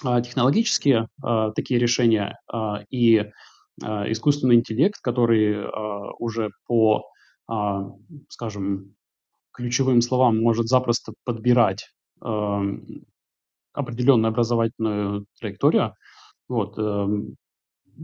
технологические 0.03 1.07
э, 1.23 1.51
такие 1.55 1.79
решения 1.79 2.37
э, 2.51 2.57
и 2.89 3.31
а, 3.81 4.09
искусственный 4.11 4.55
интеллект, 4.55 4.99
который 5.01 5.65
а, 5.65 6.11
уже 6.19 6.51
по, 6.67 7.05
а, 7.47 7.89
скажем, 8.29 8.95
ключевым 9.51 10.01
словам 10.01 10.39
может 10.41 10.67
запросто 10.67 11.13
подбирать 11.25 11.89
определенную 13.73 14.29
образовательную 14.29 15.25
траекторию, 15.37 15.93
вот, 16.47 16.77
эм, 16.77 17.35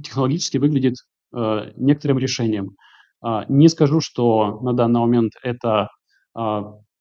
технологически 0.03 0.57
выглядит 0.57 0.95
некоторым 1.31 2.19
решением. 2.19 2.75
Не 3.23 3.69
скажу, 3.69 4.01
что 4.01 4.59
на 4.61 4.73
данный 4.73 4.99
момент 4.99 5.33
это 5.41 5.87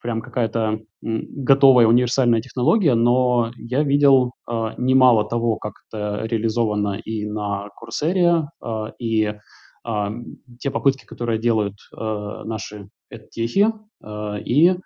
прям 0.00 0.20
какая-то 0.20 0.80
готовая 1.00 1.86
универсальная 1.86 2.40
технология, 2.40 2.94
но 2.94 3.52
я 3.56 3.82
видел 3.82 4.32
э, 4.48 4.70
немало 4.78 5.28
того, 5.28 5.56
как 5.56 5.74
это 5.88 6.24
реализовано 6.24 6.98
и 6.98 7.26
на 7.26 7.68
Coursera, 7.80 8.46
э, 8.62 8.92
и 8.98 9.24
э, 9.24 10.08
те 10.58 10.70
попытки, 10.70 11.04
которые 11.04 11.38
делают 11.38 11.76
э, 11.96 12.42
наши 12.44 12.88
эдтехи, 13.10 13.68
э, 14.02 14.40
и 14.44 14.70
э, 14.70 14.76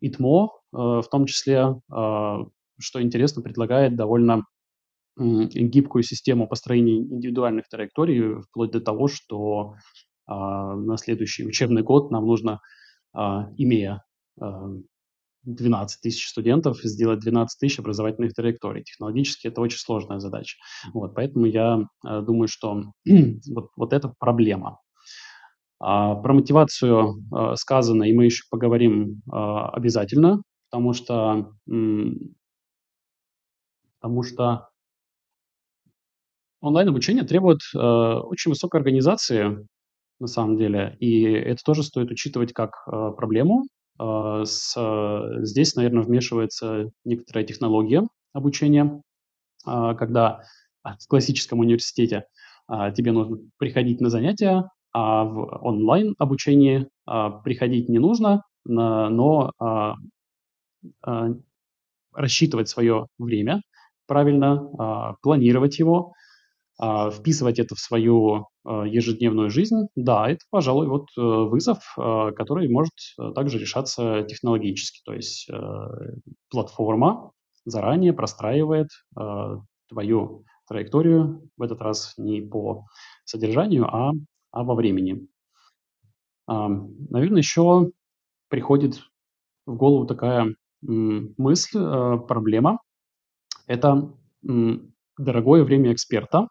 ИТМО 0.00 0.46
э, 0.46 0.76
в 0.76 1.08
том 1.10 1.26
числе, 1.26 1.80
э, 1.92 2.36
что 2.78 3.02
интересно, 3.02 3.42
предлагает 3.42 3.96
довольно 3.96 4.44
э, 5.18 5.22
гибкую 5.22 6.02
систему 6.02 6.46
построения 6.46 6.98
индивидуальных 6.98 7.68
траекторий, 7.68 8.40
вплоть 8.42 8.70
до 8.72 8.80
того, 8.80 9.08
что 9.08 9.74
э, 10.28 10.32
на 10.32 10.96
следующий 10.98 11.46
учебный 11.46 11.82
год 11.82 12.10
нам 12.10 12.26
нужно, 12.26 12.60
э, 13.16 13.20
имея 13.56 14.02
12 15.44 16.00
тысяч 16.00 16.28
студентов, 16.28 16.78
сделать 16.82 17.20
12 17.20 17.58
тысяч 17.58 17.78
образовательных 17.78 18.34
траекторий. 18.34 18.84
Технологически 18.84 19.46
это 19.48 19.60
очень 19.60 19.78
сложная 19.78 20.18
задача. 20.18 20.58
Вот, 20.92 21.14
поэтому 21.14 21.46
я 21.46 21.86
э, 22.06 22.22
думаю, 22.22 22.48
что 22.48 22.92
вот, 23.06 23.70
вот 23.76 23.92
это 23.92 24.12
проблема. 24.18 24.78
А, 25.78 26.14
про 26.14 26.34
мотивацию 26.34 27.24
э, 27.34 27.54
сказано, 27.56 28.04
и 28.04 28.12
мы 28.12 28.26
еще 28.26 28.44
поговорим 28.50 29.22
э, 29.32 29.36
обязательно, 29.36 30.42
потому 30.70 30.92
что, 30.92 31.52
потому 34.00 34.22
что 34.22 34.68
онлайн-обучение 36.60 37.24
требует 37.24 37.60
э, 37.74 37.78
очень 37.78 38.50
высокой 38.50 38.80
организации, 38.80 39.66
на 40.20 40.26
самом 40.26 40.58
деле, 40.58 40.96
и 41.00 41.22
это 41.22 41.62
тоже 41.64 41.82
стоит 41.82 42.10
учитывать 42.10 42.52
как 42.52 42.72
э, 42.86 43.12
проблему, 43.16 43.64
а, 43.64 43.79
с, 44.44 44.74
э, 44.76 45.44
здесь, 45.44 45.74
наверное, 45.74 46.02
вмешивается 46.02 46.90
некоторая 47.04 47.44
технология 47.44 48.06
обучения, 48.32 49.02
а, 49.64 49.94
когда 49.94 50.42
в 50.84 51.06
классическом 51.08 51.60
университете 51.60 52.24
а, 52.66 52.90
тебе 52.90 53.12
нужно 53.12 53.38
приходить 53.58 54.00
на 54.00 54.08
занятия, 54.08 54.70
а 54.92 55.24
в 55.24 55.64
онлайн 55.64 56.14
обучении 56.18 56.88
приходить 57.44 57.88
не 57.88 57.98
нужно, 57.98 58.42
но 58.64 59.52
рассчитывать 62.12 62.68
свое 62.68 63.06
время 63.18 63.62
правильно, 64.06 65.16
планировать 65.22 65.78
его, 65.78 66.12
а, 66.80 67.10
вписывать 67.10 67.58
это 67.58 67.74
в 67.74 67.78
свою 67.78 68.34
а, 68.36 68.44
ежедневную 68.66 69.50
жизнь, 69.50 69.88
да, 69.96 70.30
это, 70.30 70.40
пожалуй, 70.50 70.86
вот 70.86 71.08
э, 71.16 71.20
вызов, 71.20 71.78
а, 71.96 72.32
который 72.32 72.68
может 72.68 72.92
э, 73.18 73.32
также 73.34 73.58
решаться 73.58 74.22
технологически. 74.24 75.00
То 75.04 75.14
есть 75.14 75.48
э, 75.50 75.56
платформа 76.50 77.32
заранее 77.64 78.12
простраивает 78.12 78.88
твою 79.88 80.44
траекторию, 80.70 81.50
в 81.56 81.62
этот 81.62 81.80
раз 81.80 82.14
не 82.16 82.40
по 82.40 82.86
содержанию, 83.24 83.86
а, 83.86 84.12
а 84.52 84.64
во 84.64 84.74
времени. 84.74 85.26
А, 86.46 86.68
наверное, 86.68 87.38
еще 87.38 87.90
приходит 88.48 89.00
в 89.66 89.74
голову 89.74 90.06
такая 90.06 90.54
мысль, 90.80 91.78
э, 91.78 92.18
проблема. 92.26 92.78
Это 93.66 94.12
дорогое 94.42 95.64
время 95.64 95.92
эксперта, 95.92 96.48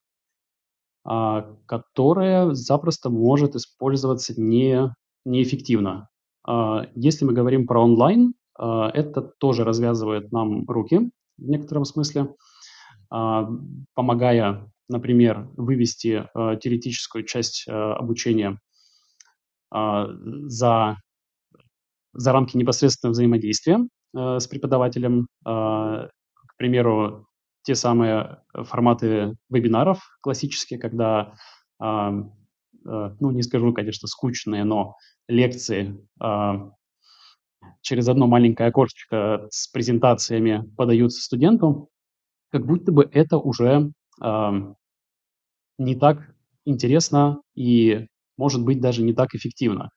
а, 1.05 1.55
которое 1.65 2.53
запросто 2.53 3.09
может 3.09 3.55
использоваться 3.55 4.39
не, 4.39 4.93
неэффективно. 5.25 6.09
А, 6.45 6.87
если 6.93 7.25
мы 7.25 7.33
говорим 7.33 7.67
про 7.67 7.83
онлайн, 7.83 8.33
а, 8.57 8.89
это 8.89 9.21
тоже 9.21 9.63
развязывает 9.63 10.31
нам 10.31 10.65
руки 10.67 11.09
в 11.37 11.49
некотором 11.49 11.85
смысле, 11.85 12.35
помогая, 13.09 14.69
например, 14.89 15.49
вывести 15.55 16.29
теоретическую 16.35 17.23
часть 17.23 17.65
обучения 17.65 18.59
за, 19.71 20.97
за 22.13 22.31
рамки 22.33 22.57
непосредственного 22.57 23.13
взаимодействия 23.13 23.79
с 24.13 24.45
преподавателем. 24.47 25.27
К 25.45 26.11
примеру, 26.57 27.28
те 27.69 27.75
самые 27.75 28.39
форматы 28.51 29.35
вебинаров 29.47 29.99
классические, 30.23 30.79
когда, 30.79 31.35
а, 31.79 32.09
ну, 32.83 33.29
не 33.29 33.43
скажу, 33.43 33.71
конечно, 33.73 34.07
скучные, 34.07 34.63
но 34.63 34.95
лекции 35.27 35.95
а, 36.19 36.71
через 37.81 38.09
одно 38.09 38.25
маленькое 38.25 38.69
окошечко 38.69 39.45
с 39.51 39.67
презентациями 39.67 40.63
подаются 40.77 41.21
студенту, 41.21 41.89
как 42.49 42.65
будто 42.65 42.91
бы 42.91 43.07
это 43.11 43.37
уже 43.37 43.91
не 45.77 45.95
так 45.95 46.33
интересно 46.65 47.39
и, 47.53 48.07
может 48.35 48.65
быть, 48.65 48.81
даже 48.81 49.03
не 49.03 49.13
так 49.13 49.35
эффективно. 49.35 49.89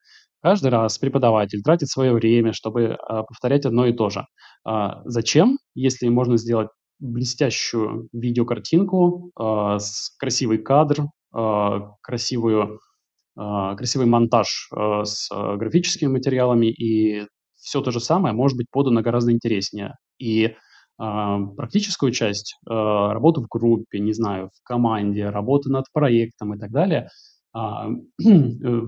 Каждый 0.43 0.69
раз 0.69 0.99
преподаватель 0.99 1.63
тратит 1.63 1.89
свое 1.89 2.13
время, 2.13 2.53
чтобы 2.53 2.89
а, 2.93 3.23
повторять 3.23 3.65
одно 3.65 3.87
и 3.87 3.93
то 3.93 4.11
же. 4.11 4.27
А, 4.63 5.01
зачем, 5.05 5.57
если 5.73 6.07
можно 6.09 6.37
сделать 6.37 6.69
блестящую 6.99 8.07
видеокартинку, 8.13 9.31
а, 9.35 9.79
с 9.79 10.15
красивый 10.17 10.57
кадр, 10.59 11.07
а, 11.33 11.95
красивую, 12.01 12.79
а, 13.35 13.75
красивый 13.75 14.07
монтаж 14.07 14.69
а, 14.75 15.03
с 15.05 15.29
а, 15.31 15.55
графическими 15.57 16.09
материалами, 16.09 16.67
и 16.67 17.25
все 17.55 17.81
то 17.81 17.91
же 17.91 17.99
самое 17.99 18.35
может 18.35 18.57
быть 18.57 18.67
подано 18.71 19.01
гораздо 19.01 19.31
интереснее. 19.31 19.95
И 20.19 20.55
практическую 20.95 22.11
часть, 22.11 22.55
работу 22.67 23.41
в 23.41 23.47
группе, 23.49 23.99
не 23.99 24.13
знаю, 24.13 24.51
в 24.53 24.63
команде, 24.63 25.27
работу 25.29 25.71
над 25.71 25.85
проектом 25.91 26.53
и 26.53 26.59
так 26.59 26.69
далее, 26.69 27.09
э, 27.55 28.81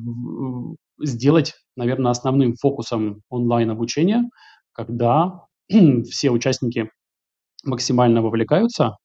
сделать, 1.00 1.56
наверное, 1.76 2.12
основным 2.12 2.56
фокусом 2.56 3.22
онлайн-обучения, 3.30 4.30
когда 4.72 5.41
все 6.10 6.32
участники 6.32 6.89
максимально 7.65 8.21
вовлекаются, 8.21 8.97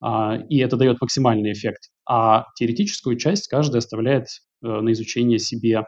а, 0.00 0.36
и 0.48 0.58
это 0.58 0.76
дает 0.76 1.00
максимальный 1.00 1.52
эффект. 1.52 1.90
А 2.08 2.44
теоретическую 2.56 3.16
часть 3.16 3.48
каждый 3.48 3.78
оставляет 3.78 4.26
э, 4.62 4.68
на 4.68 4.92
изучение 4.92 5.38
себе 5.38 5.84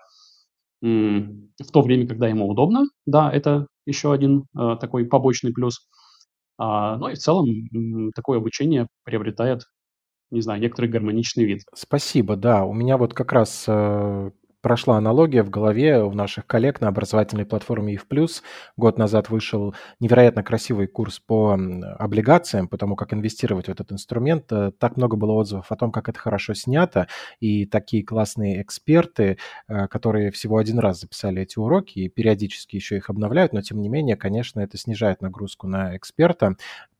в 0.80 1.72
то 1.72 1.82
время, 1.82 2.06
когда 2.06 2.28
ему 2.28 2.48
удобно. 2.48 2.84
Да, 3.04 3.32
это 3.32 3.66
еще 3.84 4.12
один 4.12 4.44
э, 4.56 4.76
такой 4.80 5.06
побочный 5.06 5.52
плюс. 5.52 5.88
А, 6.56 6.96
ну 6.96 7.08
и 7.08 7.14
в 7.14 7.18
целом 7.18 7.46
такое 8.14 8.38
обучение 8.38 8.86
приобретает, 9.04 9.62
не 10.30 10.40
знаю, 10.40 10.60
некоторый 10.60 10.88
гармоничный 10.88 11.44
вид. 11.44 11.62
Спасибо, 11.74 12.36
да. 12.36 12.64
У 12.64 12.74
меня 12.74 12.96
вот 12.96 13.14
как 13.14 13.32
раз 13.32 13.64
э, 13.66 14.30
прошла 14.60 14.96
аналогия 14.96 15.42
в 15.42 15.50
голове 15.50 16.02
у 16.02 16.12
наших 16.12 16.46
коллег 16.46 16.80
на 16.80 16.88
образовательной 16.88 17.46
платформе 17.46 17.94
EF+. 17.94 18.30
Год 18.76 18.98
назад 18.98 19.30
вышел 19.30 19.74
невероятно 20.00 20.42
красивый 20.42 20.86
курс 20.86 21.20
по 21.20 21.58
облигациям, 21.98 22.68
потому 22.68 22.96
как 22.96 23.12
инвестировать 23.12 23.66
в 23.66 23.70
этот 23.70 23.92
инструмент. 23.92 24.50
Э, 24.50 24.72
так 24.78 24.96
много 24.96 25.16
было 25.16 25.32
отзывов 25.32 25.70
о 25.70 25.76
том, 25.76 25.92
как 25.92 26.08
это 26.08 26.18
хорошо 26.18 26.54
снято, 26.54 27.08
и 27.40 27.66
такие 27.66 28.04
классные 28.04 28.62
эксперты, 28.62 29.38
э, 29.68 29.86
которые 29.88 30.30
всего 30.30 30.58
один 30.58 30.78
раз 30.78 31.00
записали 31.00 31.42
эти 31.42 31.58
уроки 31.58 31.98
и 32.00 32.08
периодически 32.08 32.76
еще 32.76 32.96
их 32.96 33.10
обновляют, 33.10 33.52
но 33.52 33.62
тем 33.62 33.80
не 33.80 33.88
менее, 33.88 34.16
конечно, 34.16 34.60
это 34.60 34.76
снижает 34.78 35.22
нагрузку 35.22 35.66
на 35.66 35.96
эксперта 35.96 36.56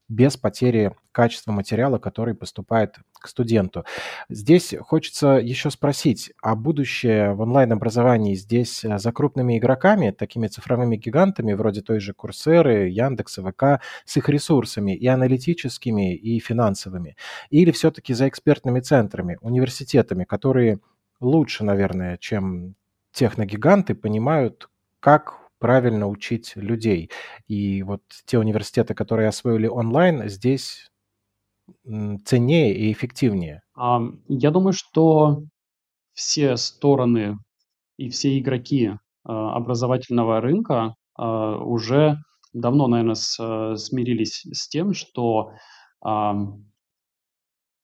без 0.09 0.37
потери 0.37 0.93
качества 1.13 1.53
материала, 1.53 1.99
который 1.99 2.35
поступает 2.35 2.97
к 3.13 3.29
студенту. 3.29 3.85
Здесь 4.29 4.75
хочется 4.81 5.33
еще 5.33 5.71
спросить, 5.71 6.33
а 6.43 6.55
будущее 6.55 7.35
в 7.35 7.41
онлайн-образовании 7.41 8.35
здесь 8.35 8.85
э, 8.85 8.99
за 8.99 9.13
крупными 9.13 9.59
игроками, 9.59 10.11
такими 10.11 10.47
цифровыми 10.47 10.97
гигантами, 10.97 11.53
вроде 11.53 11.83
той 11.83 11.99
же 12.01 12.15
Курсеры, 12.15 12.89
Яндекса, 12.89 13.43
ВК, 13.43 13.83
с 14.05 14.17
их 14.17 14.29
ресурсами 14.29 14.95
и 14.95 15.07
аналитическими, 15.07 16.15
и 16.15 16.39
финансовыми? 16.39 17.17
Или 17.51 17.73
все-таки 17.73 18.15
за 18.15 18.29
экспертными 18.29 18.81
центрами, 18.81 19.39
университетами, 19.41 20.25
которые 20.25 20.79
лучше, 21.21 21.65
наверное, 21.65 22.17
чем 22.19 22.77
техногиганты, 23.13 23.95
понимают, 23.95 24.69
как 25.01 25.48
правильно 25.59 26.09
учить 26.09 26.53
людей. 26.57 27.11
И 27.47 27.83
вот 27.83 28.03
те 28.27 28.39
университеты, 28.39 28.95
которые 28.95 29.29
освоили 29.29 29.67
онлайн, 29.67 30.29
здесь 30.29 30.91
ценнее 32.25 32.75
и 32.75 32.93
эффективнее. 32.93 33.63
Я 33.77 34.51
думаю, 34.51 34.73
что 34.73 35.43
все 36.15 36.57
стороны 36.57 37.37
и 37.97 38.09
все 38.09 38.39
игроки 38.39 38.93
а, 39.25 39.57
образовательного 39.57 40.41
рынка 40.41 40.95
а, 41.15 41.59
уже 41.59 42.17
давно, 42.53 42.87
наверное, 42.87 43.77
смирились 43.77 44.47
с 44.51 44.69
тем, 44.69 44.95
что 44.95 45.53
ну, 46.03 46.63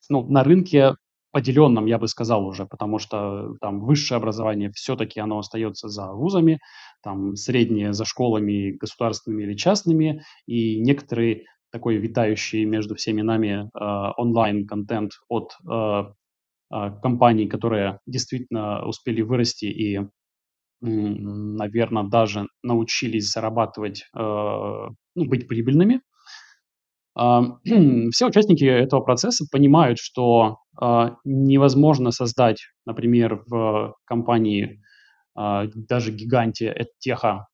на 0.09 0.45
рынке 0.45 0.95
поделенном, 1.35 1.87
я 1.87 1.99
бы 1.99 2.07
сказал 2.07 2.47
уже, 2.47 2.65
потому 2.65 3.01
что 3.01 3.57
там 3.61 3.81
высшее 3.81 4.19
образование 4.19 4.71
все-таки 4.71 5.19
оно 5.19 5.41
остается 5.41 5.89
за 5.89 6.13
вузами, 6.13 6.61
там 7.03 7.35
среднее 7.35 7.93
за 7.93 8.05
школами 8.05 8.71
государственными 8.71 9.43
или 9.43 9.55
частными, 9.55 10.23
и 10.47 10.81
некоторые 10.81 11.47
такой 11.73 11.97
витающий 11.97 12.65
между 12.65 12.95
всеми 12.95 13.23
нами 13.23 13.65
э, 13.65 14.13
онлайн-контент 14.17 15.11
от 15.29 15.57
э, 15.69 16.05
э, 16.73 16.91
компаний, 17.03 17.49
которые 17.49 17.99
действительно 18.07 18.87
успели 18.87 19.23
вырасти 19.23 19.65
и, 19.65 20.01
наверное, 20.81 22.05
даже 22.05 22.47
научились 22.63 23.29
зарабатывать, 23.29 24.05
э, 24.15 24.19
ну, 24.21 25.25
быть 25.25 25.49
прибыльными. 25.49 26.01
Э, 27.19 27.41
все 28.13 28.27
участники 28.29 28.65
этого 28.65 29.01
процесса 29.01 29.45
понимают, 29.51 29.99
что 29.99 30.51
э, 30.53 30.64
невозможно 31.25 32.11
создать, 32.11 32.67
например, 32.87 33.43
в 33.47 33.95
компании 34.05 34.83
э, 35.39 35.69
даже 35.75 36.13
гиганте 36.13 36.87
теха 36.99 37.47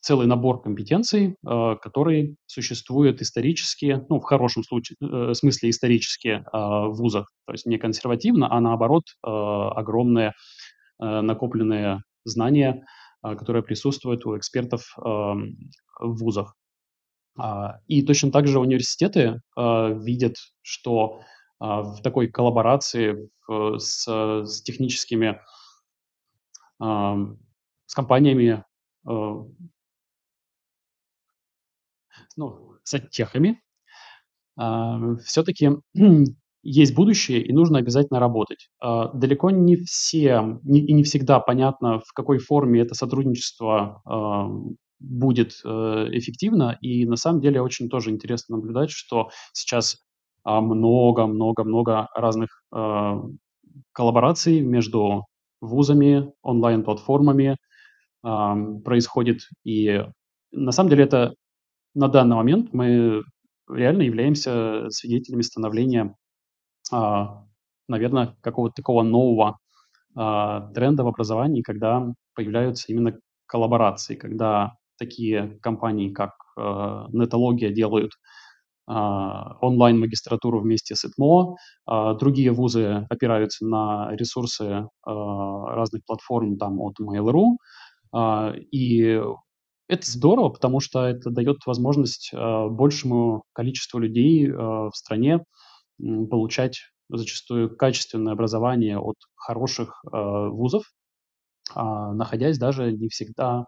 целый 0.00 0.26
набор 0.26 0.60
компетенций, 0.60 1.36
который 1.42 2.36
существует 2.44 3.22
исторически, 3.22 4.04
ну, 4.10 4.20
в 4.20 4.24
хорошем 4.24 4.62
случае, 4.62 4.96
э, 5.00 5.32
смысле 5.32 5.70
исторически 5.70 6.44
в 6.52 6.92
вузах. 6.92 7.32
То 7.46 7.52
есть 7.52 7.64
не 7.64 7.78
консервативно, 7.78 8.52
а 8.52 8.60
наоборот 8.60 9.04
огромные 9.22 10.32
накопленные 10.98 12.02
знания, 12.24 12.84
которые 13.22 13.62
присутствуют 13.62 14.26
у 14.26 14.36
экспертов 14.36 14.94
в 14.96 15.46
вузах. 16.00 16.54
А, 17.36 17.78
и 17.86 18.02
точно 18.02 18.30
так 18.30 18.46
же 18.46 18.60
университеты 18.60 19.40
видят, 19.56 20.36
что 20.62 21.20
в 21.60 22.00
такой 22.02 22.28
коллаборации 22.28 23.30
с, 23.48 24.06
с 24.06 24.62
техническими, 24.62 25.40
с 26.80 27.94
компаниями 27.94 28.64
ну, 32.36 32.74
с 32.82 33.00
техами, 33.10 33.60
а, 34.56 35.16
все-таки 35.24 35.70
есть 36.62 36.94
будущее 36.94 37.44
и 37.44 37.52
нужно 37.52 37.78
обязательно 37.78 38.20
работать. 38.20 38.68
А, 38.80 39.08
далеко 39.12 39.50
не 39.50 39.76
все 39.76 40.60
и 40.64 40.92
не 40.92 41.02
всегда 41.04 41.40
понятно, 41.40 42.00
в 42.00 42.12
какой 42.14 42.38
форме 42.38 42.80
это 42.80 42.94
сотрудничество 42.94 44.02
а, 44.04 44.48
будет 45.00 45.60
э, 45.64 45.68
эффективно. 46.12 46.78
И 46.80 47.04
на 47.04 47.16
самом 47.16 47.42
деле 47.42 47.60
очень 47.60 47.90
тоже 47.90 48.10
интересно 48.10 48.56
наблюдать, 48.56 48.90
что 48.90 49.28
сейчас 49.52 49.98
много-много-много 50.44 52.08
разных 52.14 52.62
коллабораций 53.92 54.60
между 54.60 55.26
вузами, 55.60 56.32
онлайн-платформами 56.42 57.56
происходит. 58.22 59.40
И 59.64 60.04
на 60.52 60.72
самом 60.72 60.90
деле 60.90 61.04
это 61.04 61.34
на 61.94 62.08
данный 62.08 62.36
момент 62.36 62.72
мы 62.72 63.22
реально 63.70 64.02
являемся 64.02 64.88
свидетелями 64.90 65.42
становления, 65.42 66.14
а, 66.92 67.44
наверное, 67.88 68.36
какого-то 68.40 68.74
такого 68.74 69.02
нового 69.02 69.58
а, 70.14 70.72
тренда 70.72 71.04
в 71.04 71.08
образовании, 71.08 71.62
когда 71.62 72.12
появляются 72.34 72.92
именно 72.92 73.18
коллаборации, 73.46 74.16
когда 74.16 74.74
такие 74.96 75.58
компании, 75.60 76.10
как 76.12 76.30
э, 76.56 76.60
Нетология, 77.12 77.70
делают 77.70 78.12
а, 78.12 78.18
онлайн-магистратуру 78.86 80.60
вместе 80.60 80.94
с 80.94 81.04
ИТМО. 81.04 81.56
А, 81.86 82.14
другие 82.14 82.52
вузы 82.52 83.06
опираются 83.08 83.66
на 83.66 84.10
ресурсы 84.12 84.88
а, 85.02 85.74
разных 85.74 86.04
платформ 86.04 86.58
там, 86.58 86.80
от 86.80 87.00
Mail.ru. 87.00 87.56
И 88.70 89.20
это 89.88 90.10
здорово, 90.10 90.50
потому 90.50 90.80
что 90.80 91.04
это 91.04 91.30
дает 91.30 91.56
возможность 91.66 92.32
большему 92.32 93.42
количеству 93.52 93.98
людей 93.98 94.50
в 94.50 94.92
стране 94.94 95.44
получать 95.98 96.78
зачастую 97.08 97.76
качественное 97.76 98.34
образование 98.34 98.98
от 98.98 99.16
хороших 99.34 100.04
вузов, 100.04 100.84
находясь 101.74 102.56
даже 102.56 102.92
не 102.92 103.08
всегда 103.08 103.66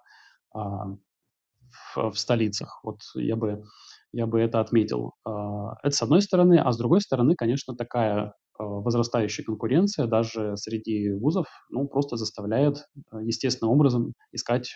в 0.52 2.14
столицах. 2.14 2.80
Вот 2.84 3.00
я 3.16 3.34
бы 3.34 3.64
я 4.12 4.26
бы 4.26 4.40
это 4.40 4.60
отметил. 4.60 5.12
А, 5.24 5.74
это 5.82 5.94
с 5.94 6.02
одной 6.02 6.22
стороны, 6.22 6.58
а 6.58 6.72
с 6.72 6.78
другой 6.78 7.00
стороны, 7.00 7.34
конечно, 7.36 7.74
такая 7.76 8.34
а, 8.58 8.64
возрастающая 8.64 9.44
конкуренция 9.44 10.06
даже 10.06 10.56
среди 10.56 11.12
вузов, 11.12 11.46
ну, 11.70 11.86
просто 11.88 12.16
заставляет 12.16 12.84
а, 13.10 13.22
естественным 13.22 13.72
образом 13.72 14.14
искать, 14.32 14.70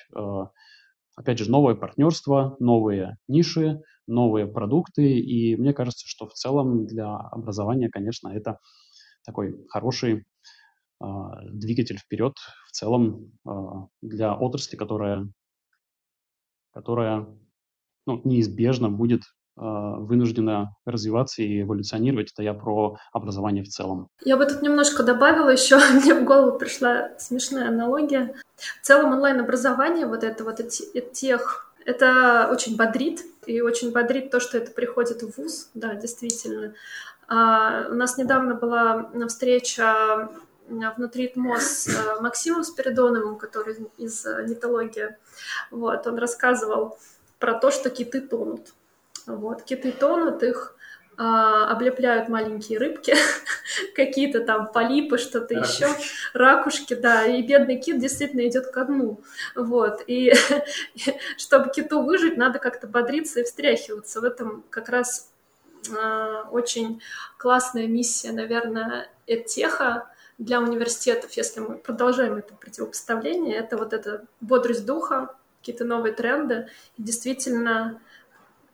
опять 1.16 1.38
же, 1.38 1.50
новое 1.50 1.74
партнерство, 1.74 2.56
новые 2.60 3.16
ниши, 3.28 3.80
новые 4.06 4.46
продукты. 4.46 5.18
И 5.18 5.56
мне 5.56 5.72
кажется, 5.72 6.06
что 6.06 6.26
в 6.26 6.34
целом 6.34 6.86
для 6.86 7.14
образования, 7.14 7.88
конечно, 7.90 8.28
это 8.28 8.58
такой 9.24 9.54
хороший 9.68 10.24
двигатель 11.00 11.96
вперед 11.98 12.34
в 12.68 12.72
целом 12.72 13.32
для 14.02 14.34
отрасли, 14.34 14.76
которая, 14.76 15.28
которая 16.72 17.26
ну, 18.06 18.20
неизбежно 18.24 18.88
будет 18.90 19.22
а, 19.62 19.96
вынуждена 19.96 20.74
развиваться 20.86 21.42
и 21.42 21.60
эволюционировать. 21.60 22.32
Это 22.32 22.42
я 22.42 22.54
про 22.54 22.96
образование 23.12 23.62
в 23.62 23.68
целом. 23.68 24.08
Я 24.24 24.38
бы 24.38 24.46
тут 24.46 24.62
немножко 24.62 25.02
добавила 25.02 25.50
еще, 25.50 25.78
мне 25.92 26.14
в 26.14 26.24
голову 26.24 26.58
пришла 26.58 27.10
смешная 27.18 27.68
аналогия. 27.68 28.34
В 28.56 28.86
целом 28.86 29.12
онлайн-образование, 29.12 30.06
вот 30.06 30.24
это 30.24 30.44
вот 30.44 30.60
тех, 31.12 31.74
это 31.84 32.48
очень 32.50 32.76
бодрит, 32.76 33.20
и 33.44 33.60
очень 33.60 33.92
бодрит 33.92 34.30
то, 34.30 34.40
что 34.40 34.56
это 34.56 34.70
приходит 34.70 35.22
в 35.22 35.36
ВУЗ, 35.36 35.70
да, 35.74 35.94
действительно. 35.94 36.72
А, 37.28 37.86
у 37.90 37.94
нас 37.94 38.16
недавно 38.16 38.54
была 38.54 39.10
встреча 39.28 40.30
внутри 40.68 41.28
ТМО 41.28 41.58
с 41.58 41.88
э, 41.88 42.20
Максимом 42.20 42.62
Спиридоновым, 42.62 43.36
который 43.36 43.76
из 43.98 44.24
нетологии. 44.24 45.16
Вот, 45.72 46.06
он 46.06 46.16
рассказывал, 46.16 46.96
про 47.40 47.54
то, 47.54 47.72
что 47.72 47.90
киты 47.90 48.20
тонут. 48.20 48.74
Вот, 49.26 49.62
киты 49.62 49.90
тонут, 49.90 50.42
их 50.44 50.76
а, 51.22 51.70
облепляют 51.70 52.28
маленькие 52.28 52.78
рыбки, 52.78 53.14
какие-то 53.94 54.40
там 54.40 54.72
полипы, 54.72 55.18
что-то 55.18 55.52
еще, 55.52 55.88
ракушки, 56.32 56.94
да, 56.94 57.26
и 57.26 57.42
бедный 57.42 57.78
кит 57.78 57.98
действительно 57.98 58.46
идет 58.48 58.68
ко 58.68 58.84
дну, 58.84 59.20
вот, 59.54 60.02
и 60.06 60.32
чтобы 61.36 61.70
киту 61.70 62.02
выжить, 62.02 62.38
надо 62.38 62.58
как-то 62.58 62.86
бодриться 62.86 63.40
и 63.40 63.44
встряхиваться, 63.44 64.22
в 64.22 64.24
этом 64.24 64.64
как 64.70 64.88
раз 64.88 65.30
а, 65.94 66.48
очень 66.50 67.02
классная 67.36 67.86
миссия, 67.86 68.32
наверное, 68.32 69.10
Эдтеха 69.26 70.08
для 70.38 70.58
университетов, 70.58 71.32
если 71.32 71.60
мы 71.60 71.76
продолжаем 71.76 72.36
это 72.36 72.54
противопоставление, 72.54 73.56
это 73.56 73.76
вот 73.76 73.92
эта 73.92 74.24
бодрость 74.40 74.86
духа, 74.86 75.34
какие-то 75.60 75.84
новые 75.84 76.12
тренды. 76.12 76.68
И 76.96 77.02
действительно, 77.02 78.00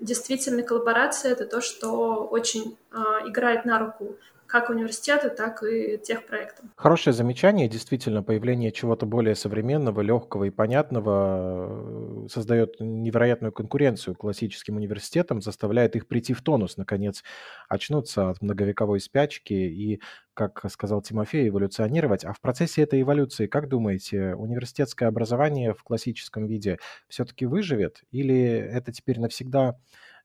действительно 0.01 0.63
коллаборация— 0.63 1.33
это 1.33 1.45
то, 1.45 1.61
что 1.61 2.25
очень 2.25 2.79
э, 2.93 2.97
играет 3.27 3.65
на 3.65 3.79
руку 3.79 4.17
как 4.47 4.71
университету, 4.71 5.31
так 5.31 5.63
и 5.63 5.99
тех 5.99 6.27
проектам. 6.27 6.73
Хорошее 6.77 7.15
замечание. 7.15 7.69
Действительно, 7.69 8.23
появление 8.23 8.73
чего-то 8.73 9.07
более 9.07 9.35
современного, 9.35 10.01
легкого 10.01 10.45
и 10.45 10.51
понятного 10.51 12.25
э, 12.25 12.29
создает 12.29 12.77
невероятную 12.81 13.53
конкуренцию 13.53 14.15
классическим 14.15 14.77
университетам, 14.77 15.41
заставляет 15.41 15.97
их 15.97 16.07
прийти 16.07 16.33
в 16.33 16.43
тонус, 16.43 16.77
наконец, 16.77 17.23
очнуться 17.69 18.31
от 18.31 18.43
многовековой 18.43 19.01
спячки 19.01 19.55
и, 19.55 20.01
как 20.35 20.65
сказал 20.71 21.03
Тимофей, 21.03 21.49
эволюционировать. 21.49 22.25
А 22.25 22.33
в 22.33 22.41
процессе 22.41 22.83
этой 22.83 23.03
эволюции, 23.03 23.47
как 23.47 23.69
думаете, 23.69 24.35
университетское 24.35 25.09
образование 25.09 25.75
в 25.75 25.83
классическом 25.83 26.47
виде 26.47 26.79
все-таки 27.09 27.47
выживет? 27.47 28.03
Или 28.11 28.37
это 28.49 28.93
теперь 28.93 29.21
навсегда 29.21 29.77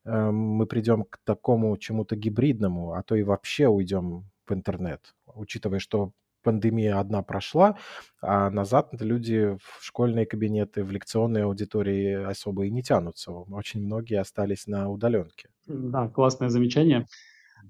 мы 0.05 0.65
придем 0.65 1.03
к 1.03 1.19
такому 1.23 1.77
чему-то 1.77 2.15
гибридному, 2.15 2.93
а 2.93 3.03
то 3.03 3.15
и 3.15 3.23
вообще 3.23 3.67
уйдем 3.67 4.25
в 4.47 4.53
интернет, 4.53 5.13
учитывая, 5.25 5.79
что 5.79 6.11
пандемия 6.43 6.99
одна 6.99 7.21
прошла, 7.21 7.77
а 8.21 8.49
назад 8.49 8.89
люди 8.99 9.57
в 9.59 9.83
школьные 9.83 10.25
кабинеты, 10.25 10.83
в 10.83 10.91
лекционные 10.91 11.45
аудитории 11.45 12.13
особо 12.13 12.65
и 12.65 12.71
не 12.71 12.83
тянутся. 12.83 13.31
Очень 13.31 13.85
многие 13.85 14.19
остались 14.19 14.67
на 14.67 14.89
удаленке. 14.89 15.49
Да, 15.67 16.07
классное 16.09 16.49
замечание. 16.49 17.05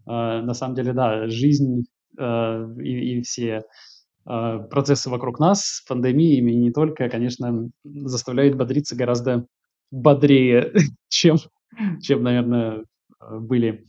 Э, 0.07 0.41
на 0.41 0.53
самом 0.53 0.75
деле, 0.75 0.93
да, 0.93 1.27
жизнь 1.27 1.85
э, 2.17 2.67
и, 2.79 3.17
и 3.17 3.21
все 3.21 3.63
э, 4.25 4.59
процессы 4.69 5.09
вокруг 5.09 5.39
нас 5.39 5.83
пандемиями 5.87 6.51
и 6.51 6.57
не 6.57 6.71
только, 6.71 7.09
конечно, 7.09 7.69
заставляют 7.83 8.55
бодриться 8.55 8.95
гораздо 8.95 9.45
бодрее, 9.91 10.73
чем 11.09 11.37
чем, 12.01 12.23
наверное, 12.23 12.85
э, 13.19 13.39
были 13.39 13.87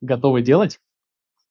готовы 0.00 0.42
делать, 0.42 0.78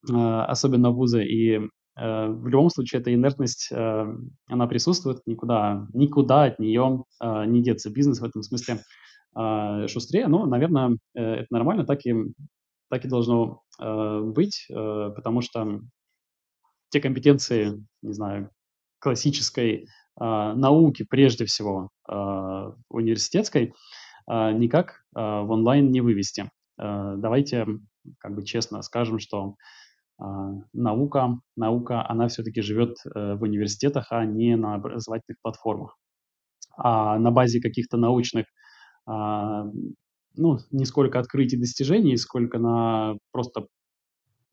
э, 0.10 0.14
особенно 0.14 0.92
вузы. 0.92 1.24
И 1.26 1.56
э, 1.56 2.28
в 2.28 2.48
любом 2.48 2.70
случае 2.70 3.02
эта 3.02 3.14
инертность, 3.14 3.72
она 3.72 4.68
присутствует, 4.68 5.22
никуда, 5.26 5.88
никуда 5.94 6.46
от 6.46 6.60
нее 6.60 7.04
не 7.22 7.64
деться. 7.64 7.90
Бизнес 7.90 8.20
в 8.20 8.26
этом 8.26 8.42
смысле 8.44 8.82
шустрее, 9.88 10.28
но, 10.28 10.46
наверное, 10.46 10.98
это 11.14 11.48
нормально, 11.50 11.86
так 11.86 12.06
и, 12.06 12.14
так 12.90 13.04
и 13.04 13.10
должно 13.10 13.64
быть, 13.78 14.66
потому 14.70 15.42
что 15.42 15.82
те 16.90 17.02
компетенции, 17.02 17.86
не 18.02 18.14
знаю, 18.14 18.50
классической 19.00 19.88
науки, 20.18 21.04
прежде 21.04 21.44
всего 21.46 21.90
университетской, 22.90 23.74
никак 24.28 25.04
а, 25.14 25.44
в 25.44 25.52
онлайн 25.52 25.92
не 25.92 26.02
вывести. 26.02 26.50
А, 26.78 27.16
давайте 27.16 27.66
как 28.20 28.36
бы 28.36 28.44
честно 28.44 28.82
скажем, 28.82 29.20
что 29.20 29.56
наука, 30.72 31.42
наука, 31.58 32.10
она 32.10 32.30
все-таки 32.30 32.62
живет 32.62 32.96
э, 33.04 33.36
в 33.36 33.44
университетах, 33.44 34.08
а 34.12 34.24
не 34.24 34.56
на 34.56 34.76
образовательных 34.76 35.42
платформах. 35.42 35.98
А 36.78 37.20
на 37.20 37.32
базе 37.32 37.60
каких-то 37.60 37.98
научных, 37.98 38.46
ну, 39.06 40.60
не 40.72 40.86
сколько 40.86 41.20
открытий 41.20 41.58
достижений, 41.58 42.16
сколько 42.16 42.60
на 42.60 43.18
просто 43.34 43.68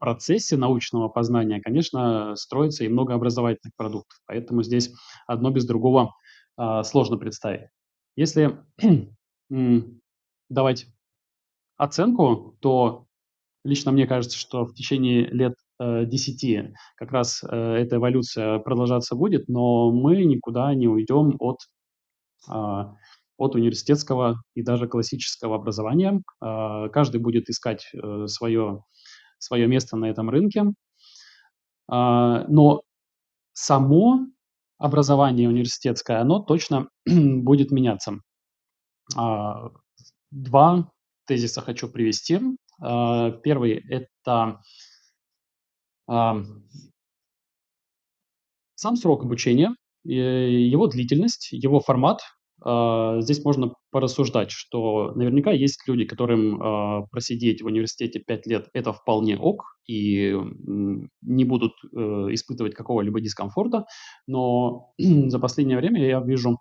процессе 0.01 0.57
научного 0.57 1.09
познания, 1.09 1.61
конечно, 1.61 2.35
строится 2.35 2.83
и 2.83 2.89
много 2.89 3.15
образовательных 3.15 3.73
продуктов. 3.77 4.19
Поэтому 4.27 4.65
здесь 4.65 4.93
одно 5.29 5.51
без 5.51 5.65
другого 5.65 6.13
сложно 6.83 7.19
представить. 7.19 7.69
Если 8.17 8.59
давать 10.49 10.87
оценку, 11.77 12.57
то 12.61 13.07
лично 13.65 13.93
мне 13.93 14.07
кажется, 14.07 14.39
что 14.39 14.65
в 14.65 14.75
течение 14.75 15.27
лет 15.27 15.55
э, 15.79 16.05
10 16.07 16.75
как 16.97 17.13
раз 17.13 17.43
э, 17.43 17.57
эта 17.57 17.97
эволюция 17.97 18.59
продолжаться 18.59 19.15
будет, 19.15 19.49
но 19.49 19.91
мы 19.91 20.25
никуда 20.25 20.75
не 20.75 20.89
уйдем 20.89 21.37
от, 21.39 21.59
э, 22.49 22.53
от 23.37 23.55
университетского 23.55 24.43
и 24.55 24.63
даже 24.63 24.89
классического 24.89 25.57
образования. 25.57 26.23
Э, 26.43 26.89
каждый 26.93 27.21
будет 27.21 27.49
искать 27.49 27.87
э, 27.95 28.27
свое, 28.27 28.85
свое 29.39 29.67
место 29.67 29.97
на 29.97 30.07
этом 30.07 30.31
рынке. 30.31 30.65
Э, 31.91 32.45
но 32.49 32.83
само 33.53 34.27
образование 34.79 35.49
университетское, 35.49 36.21
оно 36.21 36.41
точно 36.41 36.89
будет 37.07 37.71
меняться. 37.71 38.19
А, 39.17 39.71
два 40.31 40.91
тезиса 41.27 41.61
хочу 41.61 41.89
привести. 41.89 42.41
А, 42.81 43.31
первый– 43.31 43.73
это 43.89 44.61
а, 46.09 46.43
сам 48.75 48.97
срок 48.97 49.25
обучения, 49.25 49.75
его 50.05 50.89
длительность, 50.89 51.53
его 51.53 51.79
формат. 51.81 52.21
э, 52.65 53.19
здесь 53.21 53.45
можно 53.45 53.75
порассуждать, 53.93 54.51
что 54.51 55.13
наверняка 55.15 55.53
есть 55.53 55.87
люди, 55.87 56.05
которым 56.05 57.07
просидеть 57.09 57.63
в 57.63 57.67
университете 57.67 58.19
5 58.19 58.47
лет 58.49 58.69
это 58.73 58.93
вполне 58.93 59.39
ок, 59.39 59.77
и 59.87 60.37
не 61.23 61.45
будут 61.45 61.73
э, 61.85 61.97
испытывать 62.33 62.75
какого-либо 62.75 63.21
дискомфорта, 63.21 63.85
но 64.27 64.93
за 64.99 65.39
последнее 65.39 65.79
время 65.79 66.05
я 66.05 66.21
вижу 66.21 66.59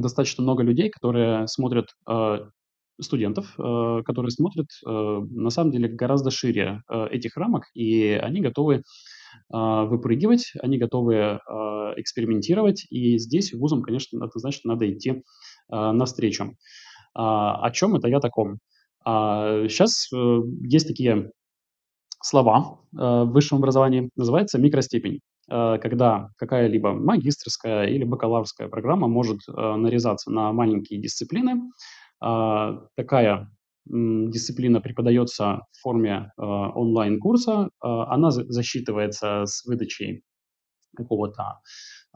достаточно 0.00 0.42
много 0.42 0.62
людей, 0.62 0.90
которые 0.90 1.46
смотрят 1.48 1.88
э, 2.08 2.38
студентов, 3.00 3.54
э, 3.58 4.02
которые 4.04 4.30
смотрят 4.30 4.68
э, 4.86 4.90
на 4.90 5.50
самом 5.50 5.72
деле 5.72 5.88
гораздо 5.88 6.30
шире 6.30 6.82
этих 7.10 7.36
рамок, 7.36 7.64
и 7.74 8.12
они 8.12 8.40
готовы 8.40 8.82
а, 9.52 9.84
выпрыгивать, 9.84 10.52
они 10.60 10.78
готовы 10.78 11.16
а, 11.16 11.94
экспериментировать, 11.96 12.86
и 12.90 13.18
здесь 13.18 13.52
вузам, 13.52 13.82
конечно, 13.82 14.24
это 14.24 14.38
значит, 14.38 14.64
надо 14.64 14.90
идти 14.90 15.22
а, 15.68 15.92
навстречу. 15.92 16.56
О 17.12 17.68
чем 17.72 17.96
это 17.96 18.06
я 18.06 18.20
таком? 18.20 18.60
Сейчас 19.04 20.08
э, 20.14 20.40
есть 20.62 20.86
такие 20.86 21.32
слова 22.22 22.78
в 22.92 23.24
высшем 23.24 23.58
образовании, 23.58 24.10
называется 24.14 24.58
микростепень 24.58 25.18
когда 25.50 26.30
какая-либо 26.36 26.92
магистрская 26.92 27.86
или 27.86 28.04
бакалаврская 28.04 28.68
программа 28.68 29.08
может 29.08 29.40
нарезаться 29.48 30.30
на 30.30 30.52
маленькие 30.52 31.00
дисциплины. 31.00 31.70
Такая 32.20 33.50
дисциплина 33.86 34.80
преподается 34.80 35.62
в 35.72 35.80
форме 35.80 36.32
э, 36.36 36.42
онлайн-курса, 36.42 37.64
э, 37.64 37.68
она 37.82 38.30
за- 38.30 38.44
засчитывается 38.50 39.46
с 39.46 39.64
выдачей 39.64 40.22
какого-то 40.96 41.60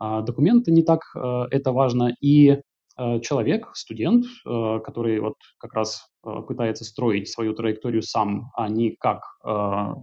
э, 0.00 0.22
документа, 0.22 0.70
не 0.70 0.82
так 0.82 1.00
э, 1.16 1.44
это 1.50 1.72
важно, 1.72 2.14
и 2.20 2.60
э, 2.98 3.20
человек, 3.20 3.70
студент, 3.74 4.24
э, 4.46 4.80
который 4.84 5.18
вот 5.20 5.34
как 5.58 5.72
раз 5.74 6.06
э, 6.24 6.42
пытается 6.46 6.84
строить 6.84 7.28
свою 7.28 7.54
траекторию 7.54 8.02
сам, 8.02 8.50
а 8.54 8.68
не 8.68 8.90
как, 8.90 9.22
э, 9.44 9.94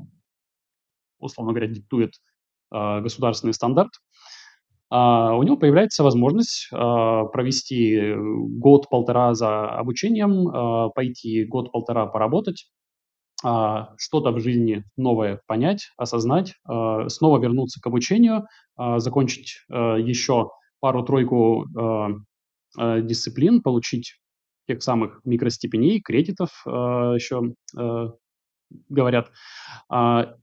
условно 1.20 1.54
говоря, 1.54 1.67
диктует 1.67 2.12
э, 2.15 2.31
государственный 2.71 3.53
стандарт, 3.53 3.91
а, 4.91 5.36
у 5.36 5.43
него 5.43 5.55
появляется 5.55 6.03
возможность 6.03 6.67
а, 6.73 7.23
провести 7.23 8.13
год-полтора 8.13 9.34
за 9.34 9.69
обучением, 9.69 10.49
а, 10.49 10.89
пойти 10.89 11.45
год-полтора 11.45 12.05
поработать, 12.05 12.69
что-то 13.97 14.29
в 14.29 14.39
жизни 14.39 14.84
новое 14.97 15.41
понять, 15.47 15.89
осознать, 15.97 16.53
снова 16.63 17.39
вернуться 17.39 17.81
к 17.81 17.88
обучению, 17.88 18.45
закончить 18.77 19.63
еще 19.67 20.51
пару-тройку 20.79 21.65
дисциплин, 22.77 23.63
получить 23.63 24.19
тех 24.67 24.84
самых 24.84 25.21
микростепеней, 25.25 26.01
кредитов 26.01 26.51
еще 26.67 27.55
говорят, 28.89 29.31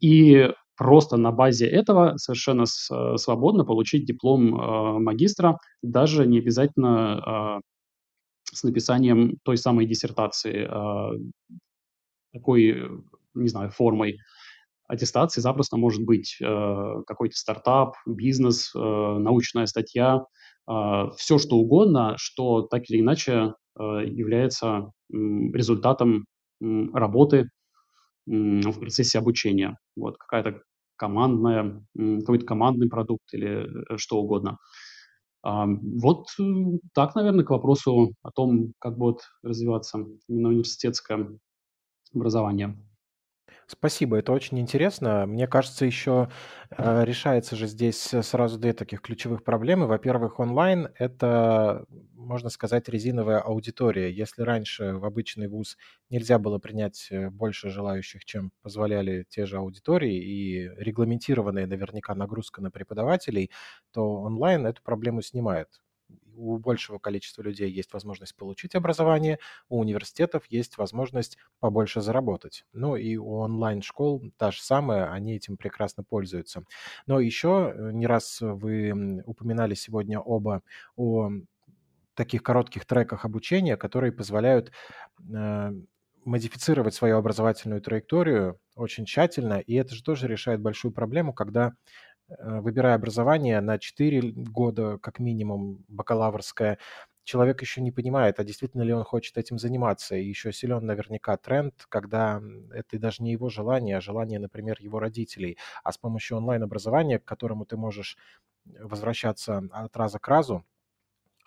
и 0.00 0.52
просто 0.78 1.16
на 1.16 1.32
базе 1.32 1.66
этого 1.66 2.16
совершенно 2.16 2.62
э, 2.62 3.16
свободно 3.16 3.64
получить 3.64 4.06
диплом 4.06 4.54
э, 4.54 4.98
магистра, 5.00 5.58
даже 5.82 6.24
не 6.26 6.38
обязательно 6.38 7.60
э, 7.60 8.54
с 8.54 8.62
написанием 8.62 9.38
той 9.42 9.56
самой 9.58 9.86
диссертации, 9.86 10.68
э, 10.70 11.18
такой, 12.32 12.84
не 13.34 13.48
знаю, 13.48 13.70
формой. 13.70 14.18
Аттестации 14.86 15.40
запросто 15.40 15.76
может 15.76 16.04
быть 16.04 16.38
э, 16.40 17.02
какой-то 17.06 17.36
стартап, 17.36 17.96
бизнес, 18.06 18.70
научная 18.74 19.66
статья, 19.66 20.24
э, 20.70 21.10
все 21.16 21.38
что 21.38 21.56
угодно, 21.56 22.14
что 22.16 22.62
так 22.62 22.88
или 22.88 23.00
иначе 23.00 23.54
является 23.76 24.90
результатом 25.08 26.24
работы 26.60 27.48
в 28.28 28.80
процессе 28.80 29.18
обучения. 29.18 29.78
Вот 29.96 30.18
какая-то 30.18 30.62
командная, 30.96 31.84
какой-то 31.96 32.44
командный 32.44 32.88
продукт 32.88 33.32
или 33.32 33.94
э, 33.94 33.96
что 33.96 34.18
угодно. 34.18 34.58
Вот 35.42 36.26
э, 36.40 36.42
так, 36.94 37.14
наверное, 37.14 37.44
к 37.44 37.50
вопросу 37.50 38.14
о 38.22 38.30
том, 38.32 38.72
как 38.80 38.98
будет 38.98 39.20
развиваться 39.42 40.04
именно 40.28 40.48
университетское 40.48 41.38
образование. 42.14 42.76
Спасибо, 43.70 44.16
это 44.16 44.33
очень 44.33 44.59
интересно. 44.59 45.26
Мне 45.26 45.46
кажется, 45.46 45.85
еще 45.85 46.31
э, 46.70 47.04
решается 47.04 47.54
же 47.54 47.66
здесь 47.66 47.98
сразу 48.22 48.59
две 48.59 48.72
таких 48.72 49.02
ключевых 49.02 49.44
проблемы. 49.44 49.87
Во-первых, 49.87 50.40
онлайн— 50.40 50.88
это, 50.98 51.85
можно 52.14 52.48
сказать, 52.48 52.88
резиновая 52.88 53.40
аудитория. 53.40 54.11
Если 54.11 54.40
раньше 54.40 54.94
в 54.94 55.04
обычный 55.04 55.48
вуз 55.48 55.76
нельзя 56.09 56.38
было 56.38 56.59
принять 56.59 57.09
э, 57.11 57.28
больше 57.28 57.68
желающих, 57.68 58.24
чем 58.24 58.52
позволяли 58.62 59.26
те 59.28 59.44
же 59.44 59.59
аудитории, 59.59 60.16
и 60.16 60.70
регламентированная 60.78 61.66
наверняка 61.66 62.14
нагрузка 62.14 62.62
на 62.62 62.70
преподавателей, 62.70 63.50
то 63.92 64.14
онлайн 64.22 64.66
эту 64.66 64.83
проблему 64.83 65.20
снимает 65.20 65.68
у 66.38 66.59
большего 66.59 66.98
количества 66.98 67.42
людей 67.42 67.70
есть 67.70 67.92
возможность 67.92 68.37
получить 68.37 68.74
образование, 68.74 69.38
у 69.68 69.79
университетов 69.81 70.44
есть 70.48 70.79
возможность 70.79 71.37
побольше 71.61 72.01
заработать. 72.01 72.64
Ну 72.72 72.96
и 72.96 73.16
у 73.16 73.38
онлайн-школ 73.38 74.33
та 74.37 74.51
же 74.51 74.62
самая, 74.62 75.11
они 75.11 75.37
этим 75.37 75.57
прекрасно 75.57 76.05
пользуются. 76.05 76.64
Но 77.07 77.20
еще 77.20 77.72
э, 77.74 77.90
не 77.92 78.07
раз 78.07 78.38
вы 78.40 79.22
упоминали 79.27 79.74
сегодня 79.74 80.20
оба 80.20 80.62
о 80.96 81.31
таких 82.14 82.42
коротких 82.42 82.85
треках 82.85 83.24
обучения, 83.24 83.77
которые 83.77 84.12
позволяют 84.12 84.72
э, 85.33 85.72
модифицировать 86.24 86.94
свою 86.94 87.16
образовательную 87.16 87.81
траекторию 87.81 88.61
очень 88.74 89.07
тщательно, 89.07 89.61
и 89.61 89.74
это 89.74 89.94
же 89.94 90.03
тоже 90.03 90.29
решает 90.29 90.61
большую 90.61 90.92
проблему, 90.92 91.33
когда 91.33 91.74
выбирая 92.38 92.94
образование 92.94 93.60
на 93.60 93.78
4 93.78 94.20
года, 94.34 94.98
как 94.98 95.18
минимум, 95.18 95.84
бакалаврское, 95.88 96.78
человек 97.24 97.60
еще 97.60 97.80
не 97.82 97.92
понимает, 97.92 98.40
а 98.40 98.44
действительно 98.44 98.82
ли 98.82 98.92
он 98.92 99.04
хочет 99.04 99.36
этим 99.38 99.58
заниматься. 99.58 100.16
И 100.16 100.24
еще 100.26 100.52
силен 100.52 100.84
наверняка 100.86 101.36
тренд, 101.36 101.74
когда 101.88 102.40
это 102.72 102.98
даже 102.98 103.22
не 103.22 103.32
его 103.32 103.48
желание, 103.50 103.98
а 103.98 104.00
желание, 104.00 104.38
например, 104.38 104.76
его 104.80 104.98
родителей. 104.98 105.58
А 105.84 105.92
с 105.92 105.98
помощью 105.98 106.38
онлайн-образования, 106.38 107.18
к 107.18 107.24
которому 107.24 107.66
ты 107.66 107.76
можешь 107.76 108.16
возвращаться 108.64 109.62
от 109.72 109.96
раза 109.96 110.18
к 110.18 110.28
разу, 110.28 110.64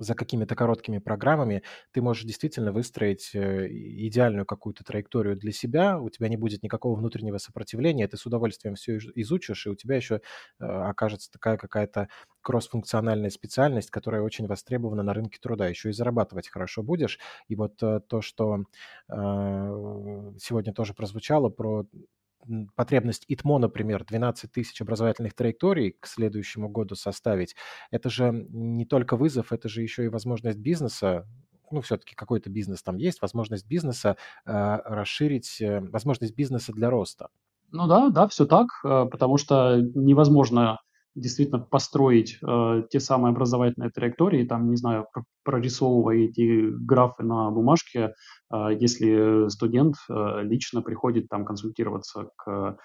за 0.01 0.15
какими-то 0.15 0.55
короткими 0.55 0.97
программами 0.97 1.63
ты 1.91 2.01
можешь 2.01 2.23
действительно 2.23 2.71
выстроить 2.71 3.31
э, 3.33 3.67
идеальную 3.69 4.45
какую-то 4.45 4.83
траекторию 4.83 5.35
для 5.37 5.51
себя, 5.51 5.99
у 5.99 6.09
тебя 6.09 6.27
не 6.27 6.37
будет 6.37 6.63
никакого 6.63 6.97
внутреннего 6.97 7.37
сопротивления, 7.37 8.07
ты 8.07 8.17
с 8.17 8.25
удовольствием 8.25 8.75
все 8.75 8.97
изучишь, 8.97 9.67
и 9.67 9.69
у 9.69 9.75
тебя 9.75 9.95
еще 9.95 10.21
э, 10.59 10.65
окажется 10.65 11.31
такая 11.31 11.57
какая-то 11.57 12.09
кроссфункциональная 12.41 13.29
специальность, 13.29 13.91
которая 13.91 14.21
очень 14.21 14.47
востребована 14.47 15.03
на 15.03 15.13
рынке 15.13 15.37
труда. 15.39 15.67
Еще 15.67 15.89
и 15.89 15.93
зарабатывать 15.93 16.49
хорошо 16.49 16.81
будешь. 16.81 17.19
И 17.47 17.55
вот 17.55 17.81
э, 17.83 17.99
то, 18.07 18.21
что 18.21 18.65
сегодня 19.07 20.73
тоже 20.73 20.93
прозвучало 20.93 21.49
про 21.49 21.85
потребность 22.75 23.25
ИТМО, 23.27 23.59
например, 23.59 24.05
12 24.05 24.51
тысяч 24.51 24.81
образовательных 24.81 25.33
траекторий 25.33 25.95
к 25.99 26.07
следующему 26.07 26.69
году 26.69 26.95
составить, 26.95 27.55
это 27.91 28.09
же 28.09 28.31
не 28.49 28.85
только 28.85 29.15
вызов, 29.15 29.51
это 29.51 29.69
же 29.69 29.81
еще 29.81 30.05
и 30.05 30.09
возможность 30.09 30.59
бизнеса, 30.59 31.27
ну, 31.71 31.81
все-таки 31.81 32.15
какой-то 32.15 32.49
бизнес 32.49 32.83
там 32.83 32.97
есть, 32.97 33.21
возможность 33.21 33.65
бизнеса 33.65 34.17
э, 34.45 34.77
расширить, 34.85 35.61
э, 35.61 35.79
возможность 35.79 36.35
бизнеса 36.35 36.73
для 36.73 36.89
роста. 36.89 37.29
Ну 37.71 37.87
да, 37.87 38.09
да, 38.09 38.27
все 38.27 38.45
так, 38.45 38.67
э, 38.83 39.05
потому 39.09 39.37
что 39.37 39.77
невозможно 39.77 40.79
действительно 41.15 41.59
построить 41.59 42.37
э, 42.41 42.83
те 42.89 42.99
самые 42.99 43.31
образовательные 43.31 43.89
траектории, 43.89 44.45
там, 44.45 44.69
не 44.69 44.77
знаю, 44.77 45.07
прорисовывая 45.43 46.25
эти 46.25 46.69
графы 46.69 47.23
на 47.23 47.51
бумажке, 47.51 48.13
э, 48.53 48.67
если 48.79 49.49
студент 49.49 49.95
э, 50.09 50.43
лично 50.43 50.81
приходит 50.81 51.27
там 51.27 51.45
консультироваться 51.45 52.29
к, 52.37 52.77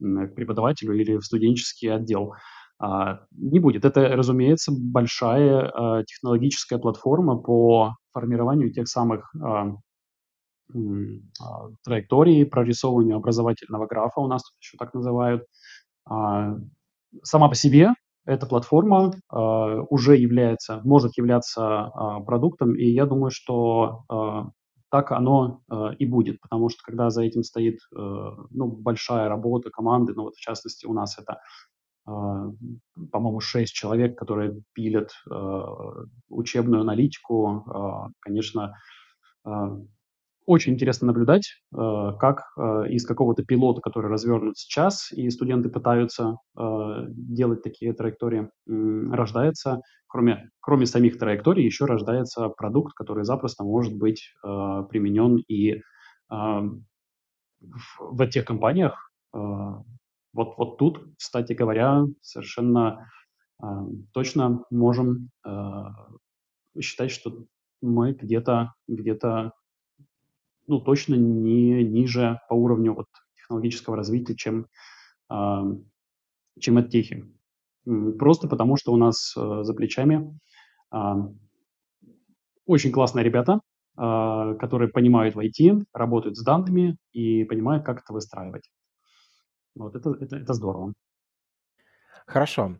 к 0.00 0.34
преподавателю 0.34 0.94
или 0.94 1.16
в 1.16 1.24
студенческий 1.24 1.92
отдел. 1.92 2.34
Э, 2.82 3.18
не 3.32 3.58
будет. 3.58 3.84
Это, 3.84 4.08
разумеется, 4.08 4.72
большая 4.74 5.70
э, 5.70 6.04
технологическая 6.06 6.78
платформа 6.78 7.36
по 7.36 7.96
формированию 8.12 8.72
тех 8.72 8.88
самых 8.88 9.34
э, 9.34 9.72
траекторий, 11.82 12.44
прорисовыванию 12.44 13.16
образовательного 13.16 13.86
графа, 13.86 14.20
у 14.20 14.26
нас 14.26 14.42
тут 14.42 14.54
еще 14.60 14.76
так 14.76 14.92
называют, 14.92 15.46
сама 17.22 17.48
по 17.48 17.54
себе 17.54 17.94
эта 18.26 18.46
платформа 18.46 19.10
э, 19.10 19.36
уже 19.88 20.16
является, 20.16 20.80
может 20.84 21.16
являться 21.16 21.90
э, 21.94 22.24
продуктом, 22.24 22.74
и 22.76 22.84
я 22.84 23.06
думаю, 23.06 23.30
что 23.30 24.04
э, 24.12 24.50
так 24.90 25.12
оно 25.12 25.62
э, 25.70 25.94
и 25.98 26.04
будет, 26.04 26.40
потому 26.40 26.68
что 26.68 26.82
когда 26.84 27.08
за 27.08 27.22
этим 27.22 27.42
стоит 27.42 27.78
э, 27.96 27.98
ну, 28.50 28.66
большая 28.66 29.28
работа 29.30 29.70
команды, 29.70 30.12
ну 30.14 30.24
вот 30.24 30.34
в 30.34 30.40
частности 30.40 30.86
у 30.86 30.92
нас 30.92 31.18
это 31.18 31.40
по-моему, 32.04 33.38
шесть 33.40 33.74
человек, 33.74 34.18
которые 34.18 34.62
пилят 34.72 35.10
учебную 36.30 36.80
аналитику. 36.80 38.14
Конечно, 38.20 38.76
очень 40.48 40.74
интересно 40.74 41.08
наблюдать, 41.08 41.52
как 41.72 42.44
из 42.88 43.06
какого-то 43.06 43.44
пилота, 43.44 43.80
который 43.80 44.10
развернут 44.10 44.56
сейчас, 44.58 45.12
и 45.12 45.28
студенты 45.30 45.68
пытаются 45.68 46.36
делать 46.56 47.62
такие 47.62 47.92
траектории, 47.92 48.50
рождается, 48.66 49.80
кроме, 50.08 50.50
кроме 50.60 50.86
самих 50.86 51.18
траекторий, 51.18 51.64
еще 51.64 51.84
рождается 51.84 52.48
продукт, 52.48 52.94
который 52.94 53.24
запросто 53.24 53.64
может 53.64 53.96
быть 53.96 54.32
применен 54.42 55.36
и 55.48 55.80
в 56.30 58.26
тех 58.30 58.44
компаниях, 58.44 59.10
вот, 60.38 60.54
вот 60.56 60.78
тут, 60.78 61.00
кстати 61.16 61.52
говоря, 61.52 62.04
совершенно 62.20 63.10
э, 63.62 63.66
точно 64.12 64.64
можем 64.70 65.30
э, 65.44 65.50
считать, 66.80 67.10
что 67.10 67.44
мы 67.80 68.12
где-то, 68.12 68.74
где-то, 68.86 69.52
ну, 70.68 70.80
точно 70.80 71.14
не 71.14 71.82
ниже 71.82 72.40
по 72.48 72.54
уровню 72.54 72.94
вот, 72.94 73.06
технологического 73.36 73.96
развития, 73.96 74.36
чем, 74.36 74.66
э, 75.30 75.62
чем 76.60 76.78
от 76.78 76.94
Просто 78.18 78.48
потому, 78.48 78.76
что 78.76 78.92
у 78.92 78.96
нас 78.96 79.34
э, 79.36 79.62
за 79.62 79.74
плечами 79.74 80.38
э, 80.92 80.98
очень 82.66 82.92
классные 82.92 83.24
ребята, 83.24 83.60
э, 83.96 84.54
которые 84.60 84.90
понимают 84.90 85.34
в 85.34 85.40
IT, 85.40 85.84
работают 85.94 86.36
с 86.36 86.44
данными 86.44 86.98
и 87.12 87.44
понимают, 87.44 87.84
как 87.84 88.02
это 88.02 88.12
выстраивать. 88.12 88.70
Вот 89.74 89.96
это, 89.96 90.10
это, 90.20 90.36
это 90.36 90.52
здорово. 90.52 90.92
Хорошо. 92.26 92.76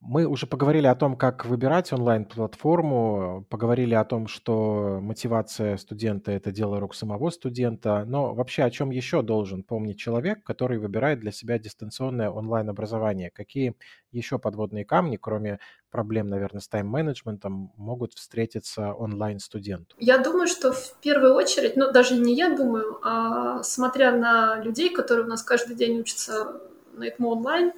Мы 0.00 0.26
уже 0.26 0.46
поговорили 0.46 0.86
о 0.86 0.94
том, 0.94 1.16
как 1.16 1.46
выбирать 1.46 1.92
онлайн-платформу, 1.92 3.46
поговорили 3.48 3.94
о 3.94 4.04
том, 4.04 4.28
что 4.28 4.98
мотивация 5.00 5.76
студента– 5.78 6.30
это 6.30 6.52
дело 6.52 6.78
рук 6.78 6.94
самого 6.94 7.30
студента, 7.30 8.04
но 8.06 8.34
вообще 8.34 8.62
о 8.62 8.70
чем 8.70 8.90
еще 8.90 9.22
должен 9.22 9.62
помнить 9.62 9.98
человек, 9.98 10.44
который 10.44 10.78
выбирает 10.78 11.20
для 11.20 11.32
себя 11.32 11.58
дистанционное 11.58 12.30
онлайн-образование? 12.30 13.30
Какие 13.30 13.74
еще 14.12 14.38
подводные 14.38 14.84
камни, 14.84 15.16
кроме 15.16 15.58
проблем, 15.90 16.28
наверное, 16.28 16.60
с 16.60 16.68
тайм-менеджментом, 16.68 17.72
могут 17.76 18.12
встретиться 18.12 18.92
онлайн-студенту? 18.92 19.96
Я 19.98 20.18
думаю, 20.18 20.46
что 20.46 20.72
в 20.72 20.94
первую 21.00 21.34
очередь, 21.34 21.76
ну 21.76 21.90
даже 21.90 22.16
не 22.16 22.34
я 22.34 22.54
думаю, 22.54 23.00
а 23.02 23.62
смотря 23.62 24.12
на 24.12 24.60
людей, 24.62 24.90
которые 24.90 25.24
у 25.26 25.28
нас 25.28 25.42
каждый 25.42 25.74
день 25.74 25.98
учатся 25.98 26.60
на 26.92 27.08
ИКМО 27.08 27.28
онлайн, 27.28 27.72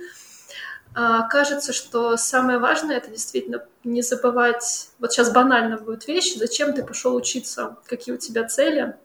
кажется, 0.95 1.73
что 1.73 2.17
самое 2.17 2.59
важное 2.59 2.97
это 2.97 3.11
действительно 3.11 3.65
не 3.85 4.03
забывать, 4.03 4.91
вот 4.99 5.13
сейчас 5.13 5.33
банально 5.33 5.77
будет 5.77 6.07
вещь, 6.09 6.35
зачем 6.37 6.73
ты 6.73 6.83
пошел 6.83 7.15
учиться, 7.15 7.77
какие 7.87 8.15
у 8.15 8.19
тебя 8.19 8.45
цели, 8.45 8.81
а, 8.81 8.97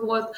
вот. 0.00 0.32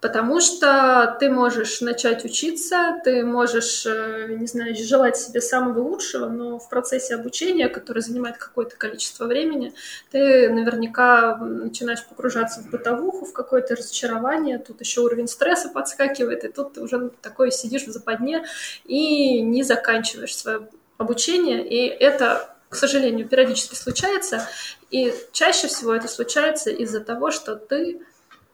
Потому 0.00 0.40
что 0.40 1.16
ты 1.18 1.28
можешь 1.28 1.80
начать 1.80 2.24
учиться, 2.24 3.00
ты 3.02 3.24
можешь, 3.24 3.84
э, 3.84 4.36
не 4.38 4.46
знаю, 4.46 4.76
желать 4.76 5.16
себе 5.16 5.40
самого 5.40 5.80
лучшего, 5.80 6.26
но 6.28 6.60
в 6.60 6.68
процессе 6.68 7.16
обучения, 7.16 7.68
который 7.68 8.00
занимает 8.00 8.36
какое-то 8.36 8.76
количество 8.76 9.26
времени, 9.26 9.74
ты 10.12 10.50
наверняка 10.50 11.36
начинаешь 11.38 12.06
погружаться 12.06 12.60
в 12.60 12.70
бытовуху, 12.70 13.26
в 13.26 13.32
какое-то 13.32 13.74
разочарование, 13.74 14.60
тут 14.60 14.80
еще 14.80 15.00
уровень 15.00 15.26
стресса 15.26 15.68
подскакивает, 15.68 16.44
и 16.44 16.48
тут 16.48 16.74
ты 16.74 16.80
уже 16.80 17.10
такой 17.20 17.50
сидишь 17.50 17.82
в 17.82 17.90
западне 17.90 18.44
и 18.84 19.40
не 19.40 19.64
заканчиваешь 19.64 20.36
свое 20.36 20.68
обучение, 20.96 21.66
и 21.66 21.88
это 21.88 22.54
к 22.68 22.76
сожалению, 22.76 23.26
периодически 23.26 23.74
случается, 23.74 24.46
и 24.90 25.14
чаще 25.32 25.68
всего 25.68 25.94
это 25.94 26.06
случается 26.06 26.70
из-за 26.70 27.00
того, 27.00 27.30
что 27.30 27.56
ты 27.56 28.02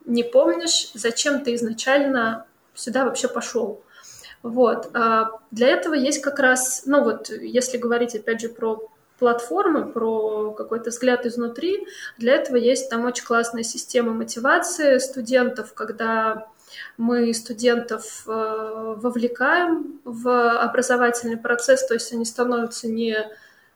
не 0.04 0.22
помнишь, 0.22 0.90
зачем 0.94 1.42
ты 1.42 1.54
изначально 1.54 2.46
сюда 2.74 3.04
вообще 3.04 3.28
пошел. 3.28 3.82
Вот. 4.42 4.90
А 4.94 5.40
для 5.50 5.68
этого 5.68 5.94
есть 5.94 6.20
как 6.20 6.38
раз, 6.38 6.82
ну 6.84 7.02
вот, 7.02 7.30
если 7.30 7.78
говорить 7.78 8.14
опять 8.14 8.40
же 8.40 8.48
про 8.50 8.90
платформы, 9.18 9.90
про 9.90 10.52
какой-то 10.52 10.90
взгляд 10.90 11.24
изнутри, 11.24 11.86
для 12.18 12.34
этого 12.34 12.56
есть 12.56 12.90
там 12.90 13.06
очень 13.06 13.24
классная 13.24 13.62
система 13.62 14.12
мотивации 14.12 14.98
студентов, 14.98 15.72
когда 15.72 16.48
мы 16.96 17.32
студентов 17.32 18.24
э, 18.26 18.94
вовлекаем 18.96 20.00
в 20.04 20.58
образовательный 20.58 21.36
процесс, 21.36 21.86
то 21.86 21.94
есть 21.94 22.12
они 22.12 22.24
становятся 22.24 22.88
не, 22.88 23.16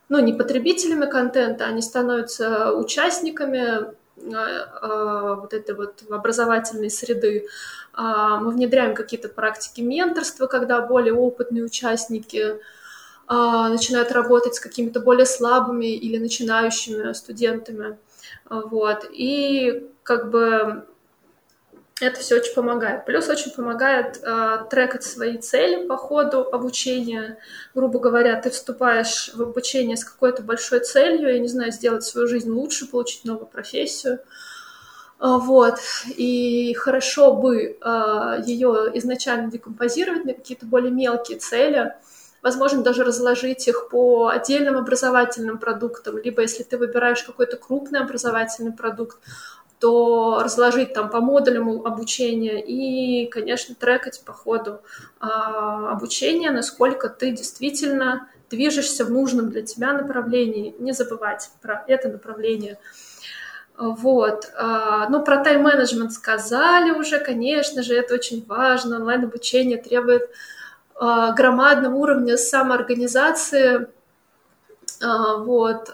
ну, 0.08 0.18
не 0.18 0.32
потребителями 0.32 1.08
контента, 1.08 1.64
они 1.64 1.80
становятся 1.80 2.72
участниками 2.72 3.94
вот 4.24 5.54
этой 5.54 5.74
вот 5.74 6.02
образовательной 6.10 6.90
среды. 6.90 7.46
А, 7.92 8.38
мы 8.38 8.52
внедряем 8.52 8.94
какие-то 8.94 9.28
практики 9.28 9.80
менторства, 9.80 10.46
когда 10.46 10.80
более 10.80 11.14
опытные 11.14 11.64
участники 11.64 12.60
а, 13.26 13.68
начинают 13.68 14.12
работать 14.12 14.54
с 14.54 14.60
какими-то 14.60 15.00
более 15.00 15.26
слабыми 15.26 15.96
или 15.96 16.18
начинающими 16.18 17.12
студентами. 17.12 17.98
Вот. 18.48 19.04
И 19.12 19.90
как 20.02 20.30
бы 20.30 20.86
это 22.00 22.20
все 22.20 22.36
очень 22.36 22.54
помогает. 22.54 23.04
Плюс 23.04 23.28
очень 23.28 23.50
помогает 23.50 24.20
э, 24.22 24.58
трекать 24.70 25.02
свои 25.02 25.38
цели 25.38 25.86
по 25.86 25.96
ходу 25.96 26.48
обучения. 26.52 27.38
Грубо 27.74 27.98
говоря, 27.98 28.40
ты 28.40 28.50
вступаешь 28.50 29.32
в 29.34 29.42
обучение 29.42 29.96
с 29.96 30.04
какой-то 30.04 30.42
большой 30.42 30.80
целью, 30.80 31.32
я 31.32 31.38
не 31.38 31.48
знаю, 31.48 31.72
сделать 31.72 32.04
свою 32.04 32.28
жизнь 32.28 32.50
лучше, 32.50 32.86
получить 32.86 33.24
новую 33.24 33.46
профессию. 33.46 34.20
Э, 35.20 35.38
вот. 35.40 35.78
И 36.16 36.72
хорошо 36.74 37.34
бы 37.34 37.78
э, 37.80 38.42
ее 38.44 38.90
изначально 38.94 39.50
декомпозировать 39.50 40.24
на 40.24 40.34
какие-то 40.34 40.66
более 40.66 40.92
мелкие 40.92 41.38
цели, 41.38 41.94
возможно, 42.42 42.82
даже 42.82 43.02
разложить 43.02 43.66
их 43.66 43.88
по 43.88 44.28
отдельным 44.28 44.76
образовательным 44.76 45.58
продуктам, 45.58 46.18
либо 46.18 46.42
если 46.42 46.62
ты 46.62 46.78
выбираешь 46.78 47.24
какой-то 47.24 47.56
крупный 47.56 48.00
образовательный 48.00 48.72
продукт, 48.72 49.18
то 49.78 50.40
разложить 50.42 50.92
там 50.92 51.08
по 51.08 51.20
модулям 51.20 51.86
обучения 51.86 52.60
и, 52.60 53.26
конечно, 53.28 53.74
трекать 53.74 54.22
по 54.24 54.32
ходу 54.32 54.80
а, 55.20 55.92
обучения, 55.92 56.50
насколько 56.50 57.08
ты 57.08 57.30
действительно 57.30 58.28
движешься 58.50 59.04
в 59.04 59.10
нужном 59.10 59.50
для 59.50 59.62
тебя 59.62 59.92
направлении. 59.92 60.74
Не 60.78 60.92
забывать 60.92 61.50
про 61.62 61.84
это 61.86 62.08
направление. 62.08 62.78
Вот. 63.76 64.50
А, 64.56 65.08
ну, 65.08 65.22
про 65.22 65.44
тайм-менеджмент 65.44 66.12
сказали 66.12 66.90
уже, 66.90 67.20
конечно 67.20 67.82
же, 67.82 67.94
это 67.94 68.14
очень 68.14 68.44
важно. 68.46 68.96
Онлайн-обучение 68.96 69.78
требует 69.78 70.28
а, 70.96 71.32
громадного 71.32 71.94
уровня 71.94 72.36
самоорганизации. 72.36 73.86
Вот. 75.00 75.92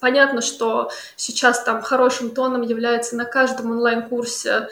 Понятно, 0.00 0.40
что 0.40 0.90
сейчас 1.16 1.62
там 1.62 1.82
хорошим 1.82 2.30
тоном 2.30 2.62
является 2.62 3.16
на 3.16 3.24
каждом 3.24 3.70
онлайн-курсе 3.70 4.68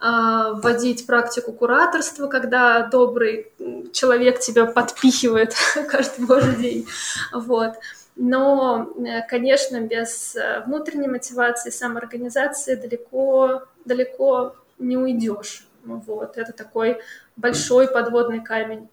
а, 0.00 0.54
вводить 0.54 1.06
практику 1.06 1.52
кураторства, 1.52 2.26
когда 2.26 2.86
добрый 2.86 3.52
человек 3.92 4.40
тебя 4.40 4.64
подпихивает 4.64 5.54
каждый 5.90 6.24
божий 6.24 6.56
день. 6.56 6.88
Вот. 7.32 7.74
Но, 8.16 8.92
э, 8.98 9.22
конечно, 9.28 9.80
без 9.80 10.34
э, 10.36 10.62
внутренней 10.66 11.08
мотивации, 11.08 11.70
самоорганизации 11.70 12.74
далеко, 12.74 13.62
далеко 13.84 14.56
не 14.78 14.96
уйдешь. 14.96 15.66
Вот. 15.84 16.38
Это 16.38 16.52
такой 16.52 17.00
большой 17.36 17.86
подводный 17.86 18.42
камень 18.42 18.88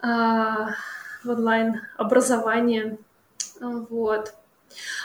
а, 0.00 0.70
в 1.22 1.30
онлайн-образовании. 1.30 2.98
Вот. 3.60 4.34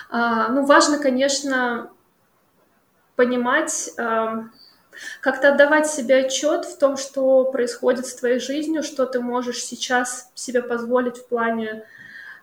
А, 0.10 0.50
ну, 0.50 0.66
важно, 0.66 0.98
конечно, 0.98 1.92
понимать, 3.16 3.92
а, 3.98 4.46
как-то 5.22 5.50
отдавать 5.54 5.88
себе 5.88 6.26
отчет 6.26 6.66
в 6.66 6.78
том, 6.78 6.98
что 6.98 7.46
происходит 7.46 8.08
с 8.08 8.16
твоей 8.16 8.40
жизнью, 8.40 8.84
что 8.84 9.06
ты 9.06 9.20
можешь 9.20 9.64
сейчас 9.64 10.32
себе 10.34 10.62
позволить 10.62 11.18
в 11.18 11.28
плане 11.28 11.86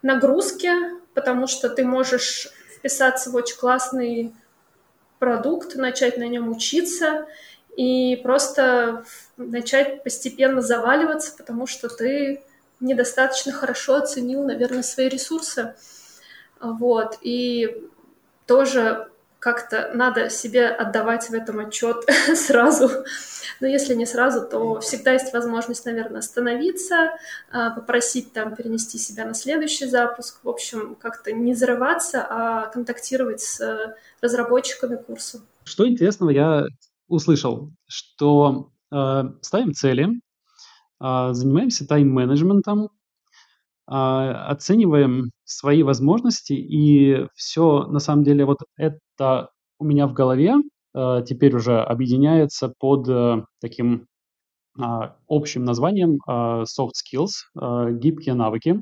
нагрузки, 0.03 0.71
потому 1.15 1.49
что 1.49 1.69
ты 1.69 1.85
можешь 1.85 2.49
вписаться 2.77 3.31
в 3.31 3.35
очень 3.35 3.57
классный 3.57 4.35
продукт, 5.19 5.75
начать 5.75 6.19
на 6.19 6.29
нем 6.29 6.51
учиться 6.51 7.27
и 7.77 8.17
просто 8.23 9.05
начать 9.37 10.05
постепенно 10.05 10.61
заваливаться, 10.61 11.35
потому 11.37 11.67
что 11.67 11.89
ты 11.89 12.43
недостаточно 12.81 13.53
хорошо 13.53 13.97
оценил, 13.97 14.45
наверное, 14.45 14.83
свои 14.83 15.09
ресурсы. 15.09 15.75
Вот. 16.61 17.19
И 17.23 17.83
тоже 18.47 19.09
как-то 19.39 19.93
надо 19.95 20.29
себе 20.29 20.67
отдавать 20.67 21.29
в 21.29 21.33
этом 21.33 21.61
отчет 21.61 22.05
сразу. 22.35 22.91
Но 23.61 23.67
если 23.67 23.95
не 23.95 24.07
сразу, 24.07 24.47
то 24.47 24.81
всегда 24.81 25.13
есть 25.13 25.33
возможность, 25.33 25.85
наверное, 25.85 26.19
остановиться, 26.19 27.11
а, 27.53 27.71
попросить 27.71 28.33
там 28.33 28.57
перенести 28.57 28.99
себя 28.99 29.25
на 29.25 29.35
следующий 29.35 29.87
запуск. 29.87 30.41
В 30.43 30.49
общем, 30.49 30.97
как-то 30.97 31.33
не 31.33 31.53
взрываться, 31.53 32.27
а 32.29 32.67
контактировать 32.67 33.41
с 33.41 33.95
разработчиками 34.21 34.97
курса. 34.97 35.41
Что 35.65 35.89
интересного 35.89 36.31
я 36.31 36.65
услышал, 37.09 37.71
что 37.87 38.71
э, 38.93 39.23
ставим 39.43 39.75
цели, 39.75 40.09
э, 40.09 41.29
занимаемся 41.33 41.87
тайм-менеджментом, 41.87 42.91
оцениваем 43.87 45.31
свои 45.45 45.83
возможности, 45.83 46.53
и 46.55 47.27
все, 47.35 47.85
на 47.87 48.01
самом 48.01 48.25
деле, 48.25 48.45
вот 48.45 48.59
это 48.77 49.51
у 49.79 49.85
меня 49.85 50.07
в 50.07 50.13
голове 50.13 50.55
а, 50.95 51.23
теперь 51.23 51.55
уже 51.55 51.81
объединяется 51.81 52.73
под 52.79 53.09
э, 53.09 53.45
таким 53.61 54.07
а, 54.79 55.17
общим 55.29 55.65
названием 55.65 56.19
soft 56.29 56.93
skills, 56.95 57.93
гибкие 57.99 58.35
навыки. 58.35 58.81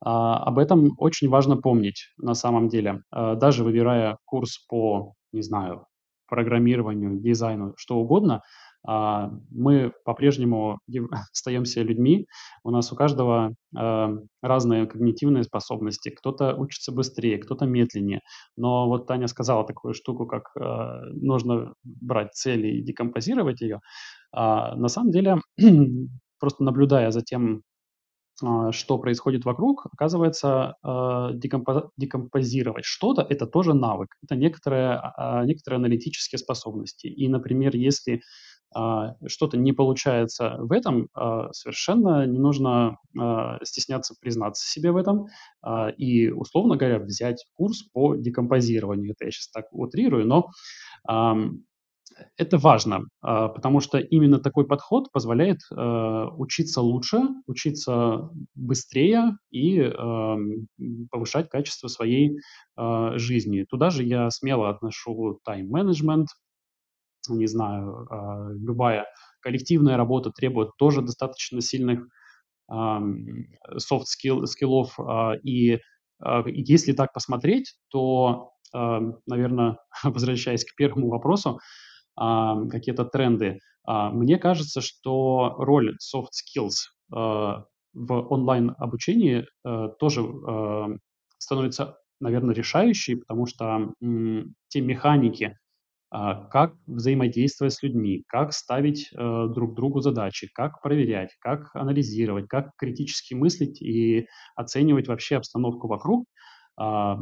Об 0.00 0.60
этом 0.60 0.92
очень 0.98 1.28
важно 1.28 1.56
помнить 1.56 2.06
на 2.18 2.34
самом 2.34 2.68
деле. 2.68 3.02
Даже 3.10 3.64
выбирая 3.64 4.16
курс 4.26 4.64
по, 4.68 5.14
не 5.32 5.42
знаю, 5.42 5.86
программированию, 6.28 7.20
дизайну, 7.20 7.74
что 7.76 7.96
угодно– 7.96 8.42
а, 8.52 8.67
мы 8.88 9.92
по-прежнему 10.04 10.78
остаемся 11.32 11.82
людьми, 11.82 12.26
у 12.64 12.70
нас 12.70 12.90
у 12.90 12.96
каждого 12.96 13.54
а, 13.76 14.14
разные 14.40 14.86
когнитивные 14.86 15.44
способности, 15.44 16.08
кто-то 16.08 16.54
учится 16.54 16.90
быстрее, 16.90 17.38
кто-то 17.38 17.66
медленнее, 17.66 18.22
но 18.56 18.88
вот 18.88 19.06
Таня 19.06 19.26
сказала 19.26 19.66
такую 19.66 19.92
штуку, 19.92 20.26
как 20.26 20.56
а, 20.56 21.02
нужно 21.12 21.74
брать 21.84 22.32
цели 22.32 22.68
и 22.68 22.82
декомпозировать 22.82 23.60
ее, 23.60 23.80
на 24.32 24.88
самом 24.88 25.10
деле, 25.10 25.36
просто 26.40 26.64
наблюдая 26.64 27.10
за 27.10 27.22
тем, 27.22 27.62
что 28.70 28.98
происходит 28.98 29.44
вокруг, 29.44 29.86
оказывается, 29.92 30.74
декомпозировать 30.84 32.84
что-то– 32.84 33.22
это 33.28 33.46
тоже 33.46 33.74
навык, 33.74 34.14
это 34.22 34.36
некоторые, 34.36 35.02
некоторые 35.44 35.78
аналитические 35.78 36.38
способности. 36.38 37.08
И, 37.08 37.26
например, 37.26 37.74
если 37.74 38.16
а, 38.16 38.20
что-то 38.70 39.56
не 39.56 39.72
получается 39.72 40.56
в 40.58 40.72
этом, 40.72 41.08
а, 41.14 41.52
совершенно 41.52 42.26
не 42.26 42.38
нужно 42.38 42.98
а, 43.18 43.58
стесняться 43.64 44.14
признаться 44.20 44.68
себе 44.68 44.92
в 44.92 44.96
этом 44.96 45.26
и, 45.96 46.28
условно 46.28 46.76
говоря, 46.76 46.98
взять 46.98 47.46
курс 47.54 47.82
по 47.82 48.14
декомпозированию. 48.14 49.12
Это 49.12 49.24
я 49.26 49.30
сейчас 49.30 49.48
так 49.48 49.66
утрирую, 49.72 50.26
но 50.26 50.50
это 52.36 52.58
важно, 52.58 53.04
потому 53.20 53.80
что 53.80 53.98
именно 53.98 54.38
такой 54.38 54.66
подход 54.66 55.12
позволяет 55.12 55.58
учиться 55.70 56.80
лучше, 56.80 57.20
учиться 57.46 58.30
быстрее 58.54 59.36
и 59.50 59.80
повышать 61.10 61.48
качество 61.48 61.88
своей 61.88 62.38
жизни. 62.76 63.64
Туда 63.68 63.90
же 63.90 64.02
я 64.02 64.30
смело 64.30 64.70
отношу 64.70 65.38
тайм-менеджмент, 65.44 66.28
не 67.34 67.46
знаю, 67.46 68.06
а, 68.10 68.50
любая 68.52 69.06
коллективная 69.40 69.96
работа 69.96 70.30
требует 70.30 70.70
тоже 70.78 71.02
достаточно 71.02 71.60
сильных 71.60 72.06
софт 73.78 74.08
скиллов. 74.08 74.98
А, 75.00 75.34
и 75.42 75.78
если 76.44 76.92
так 76.92 77.14
посмотреть, 77.14 77.76
то, 77.88 78.50
наверное, 78.74 79.78
возвращаясь 80.04 80.64
к 80.64 80.74
первому 80.76 81.08
вопросу, 81.08 81.60
какие-то 82.14 83.04
тренды, 83.04 83.60
а, 83.86 84.10
мне 84.10 84.36
кажется, 84.38 84.80
что 84.82 85.54
роль 85.56 85.96
soft 85.96 86.32
skills 86.34 86.74
в 87.10 87.68
онлайн-обучении 87.94 89.46
тоже 89.98 90.22
становится, 91.38 91.96
наверное, 92.20 92.54
решающей, 92.54 93.16
потому 93.16 93.46
что 93.46 93.94
те 94.68 94.80
механики, 94.80 95.44
а, 95.44 95.67
как 96.10 96.74
взаимодействовать 96.86 97.74
с 97.74 97.82
людьми, 97.82 98.24
как 98.28 98.52
ставить 98.52 99.10
э, 99.12 99.46
друг 99.54 99.74
другу 99.74 100.00
задачи, 100.00 100.48
как 100.54 100.80
проверять, 100.80 101.36
как 101.40 101.74
анализировать, 101.74 102.48
как 102.48 102.70
критически 102.78 103.34
мыслить 103.34 103.82
и 103.82 104.26
оценивать 104.56 105.08
вообще 105.08 105.36
обстановку 105.36 105.86
вокруг. 105.86 106.24
А, 106.78 107.18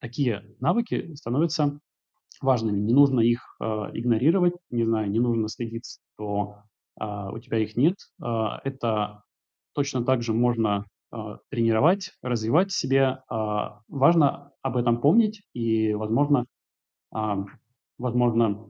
такие 0.00 0.56
навыки 0.58 1.14
становятся 1.14 1.78
важными. 2.40 2.80
Не 2.80 2.92
нужно 2.92 3.20
их 3.20 3.56
э, 3.60 3.64
игнорировать, 3.94 4.54
не 4.70 4.84
знаю, 4.84 5.08
не 5.10 5.20
нужно 5.20 5.48
следить, 5.48 6.00
что 6.14 6.62
э, 7.00 7.04
у 7.32 7.38
тебя 7.38 7.58
их 7.58 7.76
нет. 7.76 7.96
Это 8.18 9.22
точно 9.72 10.04
так 10.04 10.22
же 10.22 10.32
можно 10.32 10.84
э, 11.12 11.16
тренировать, 11.50 12.10
развивать 12.22 12.72
себе. 12.72 13.22
Важно 13.28 14.50
об 14.62 14.76
этом 14.76 15.00
помнить 15.00 15.42
и, 15.52 15.94
возможно, 15.94 16.40
а, 16.40 16.55
возможно, 17.98 18.68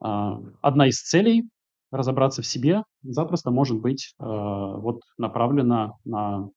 а, 0.00 0.40
одна 0.60 0.88
из 0.88 1.00
целей 1.00 1.48
разобраться 1.90 2.42
в 2.42 2.46
себе 2.46 2.82
запросто 3.02 3.50
может 3.50 3.80
быть 3.80 4.14
а, 4.18 4.76
вот 4.76 5.00
направлена 5.18 5.94
на 6.04 6.50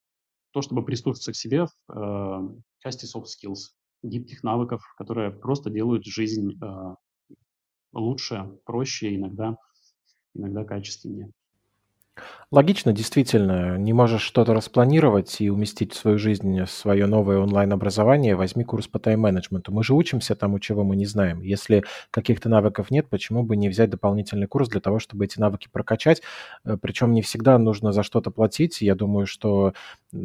то, 0.51 0.61
чтобы 0.61 0.83
прислушаться 0.83 1.31
к 1.31 1.35
себе 1.35 1.67
в 1.87 2.55
части 2.79 3.05
soft 3.05 3.25
skills, 3.25 3.73
гибких 4.01 4.43
навыков, 4.43 4.81
которые 4.97 5.31
просто 5.31 5.69
делают 5.69 6.05
жизнь 6.05 6.59
лучше, 7.93 8.57
проще, 8.65 9.15
иногда, 9.15 9.57
иногда 10.33 10.63
качественнее. 10.63 11.31
Логично, 12.49 12.93
действительно. 12.93 13.77
Не 13.77 13.91
можешь 13.91 14.21
что-то 14.21 14.53
распланировать 14.53 15.41
и 15.41 15.49
уместить 15.49 15.91
в 15.93 15.97
свою 15.97 16.17
жизнь 16.17 16.65
свое 16.65 17.05
новое 17.05 17.39
онлайн-образование, 17.39 18.37
возьми 18.37 18.63
курс 18.63 18.87
по 18.87 18.99
тайм-менеджменту. 18.99 19.73
Мы 19.73 19.83
же 19.83 19.93
учимся 19.93 20.33
тому, 20.33 20.59
чего 20.59 20.85
мы 20.85 20.95
не 20.95 21.05
знаем. 21.05 21.41
Если 21.41 21.83
каких-то 22.09 22.47
навыков 22.47 22.89
нет, 22.89 23.09
почему 23.09 23.43
бы 23.43 23.57
не 23.57 23.67
взять 23.67 23.89
дополнительный 23.89 24.47
курс 24.47 24.69
для 24.69 24.79
того, 24.79 24.99
чтобы 24.99 25.25
эти 25.25 25.39
навыки 25.39 25.67
прокачать? 25.69 26.21
Э, 26.63 26.77
Причем 26.81 27.11
не 27.11 27.21
всегда 27.21 27.57
нужно 27.57 27.91
за 27.91 28.01
что-то 28.03 28.31
платить. 28.31 28.81
Я 28.81 28.95
думаю, 28.95 29.25
что 29.27 29.73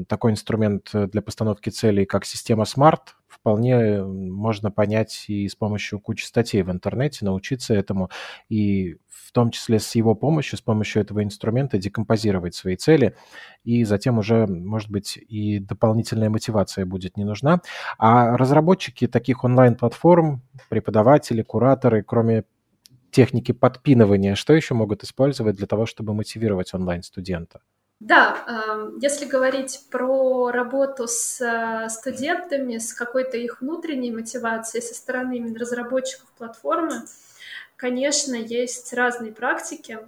такой 0.07 0.31
инструмент 0.33 0.91
для 0.93 1.23
постановки 1.23 1.71
целей, 1.71 2.05
как 2.05 2.25
система 2.25 2.63
SMART, 2.65 3.01
вполне 3.27 4.03
можно 4.05 4.71
понять 4.71 5.25
и 5.27 5.49
с 5.49 5.57
помощью 5.57 5.99
кучи 5.99 6.25
статей 6.25 6.63
в 6.63 6.71
интернете, 6.71 7.25
научиться 7.25 7.75
этому, 7.75 8.11
и 8.49 8.99
в 9.33 9.35
том 9.35 9.51
числе 9.51 9.79
с 9.79 9.95
его 9.95 10.15
помощью, 10.15 10.59
с 10.59 10.61
помощью 10.61 11.01
этого 11.01 11.25
инструмента 11.25 11.79
декомпозировать 11.79 12.55
свои 12.55 12.77
цели, 12.77 13.17
и 13.65 13.83
затем 13.85 14.19
уже, 14.19 14.47
может 14.47 14.91
быть, 14.91 15.17
и 15.17 15.59
дополнительная 15.59 16.29
мотивация 16.29 16.85
будет 16.85 17.17
не 17.17 17.25
нужна. 17.25 17.63
А 17.97 18.37
разработчики 18.37 19.07
таких 19.07 19.43
онлайн-платформ, 19.43 20.43
преподаватели, 20.69 21.41
кураторы, 21.41 22.03
кроме 22.03 22.45
техники 23.11 23.53
подпинывания, 23.53 24.35
что 24.35 24.53
еще 24.53 24.75
могут 24.75 25.03
использовать 25.03 25.57
для 25.57 25.67
того, 25.67 25.87
чтобы 25.87 26.13
мотивировать 26.13 26.75
онлайн-студента? 26.75 27.63
Да, 28.01 28.37
если 29.01 29.25
говорить 29.25 29.81
про 29.91 30.51
работу 30.51 31.09
с 31.09 31.41
э, 31.41 31.89
студентами, 31.89 32.77
с 32.77 32.93
какой-то 32.93 33.39
их 33.39 33.63
внутренней 33.63 34.11
мотивацией 34.11 34.83
со 34.83 34.95
стороны 34.95 35.39
именно 35.39 35.59
разработчиков 35.59 36.27
платформы, 36.37 37.05
конечно, 37.83 38.37
есть 38.37 38.93
разные 38.93 39.33
практики. 39.33 39.99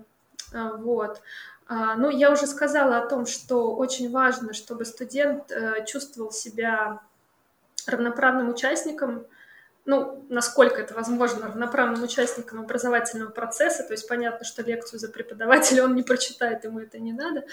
А, 0.53 0.77
вот. 0.77 1.21
А, 1.67 1.97
ну, 1.97 2.09
я 2.09 2.31
уже 2.31 2.47
сказала 2.47 2.99
о 2.99 3.07
том, 3.09 3.27
что 3.27 3.75
очень 3.75 4.13
важно, 4.13 4.53
чтобы 4.53 4.85
студент 4.85 5.51
э, 5.51 5.85
чувствовал 5.85 6.31
себя 6.31 7.01
равноправным 7.89 8.49
участником 8.49 9.27
ну, 9.87 10.25
насколько 10.31 10.81
это 10.81 10.95
возможно, 10.95 11.47
равноправным 11.47 12.03
участником 12.03 12.61
образовательного 12.61 13.31
процесса, 13.31 13.83
то 13.83 13.93
есть 13.93 14.09
понятно, 14.09 14.45
что 14.45 14.63
лекцию 14.63 14.99
за 14.99 15.09
преподавателя 15.09 15.85
он 15.85 15.95
не 15.95 16.03
прочитает, 16.03 16.65
ему 16.65 16.81
это 16.81 16.99
не 16.99 17.13
надо, 17.13 17.45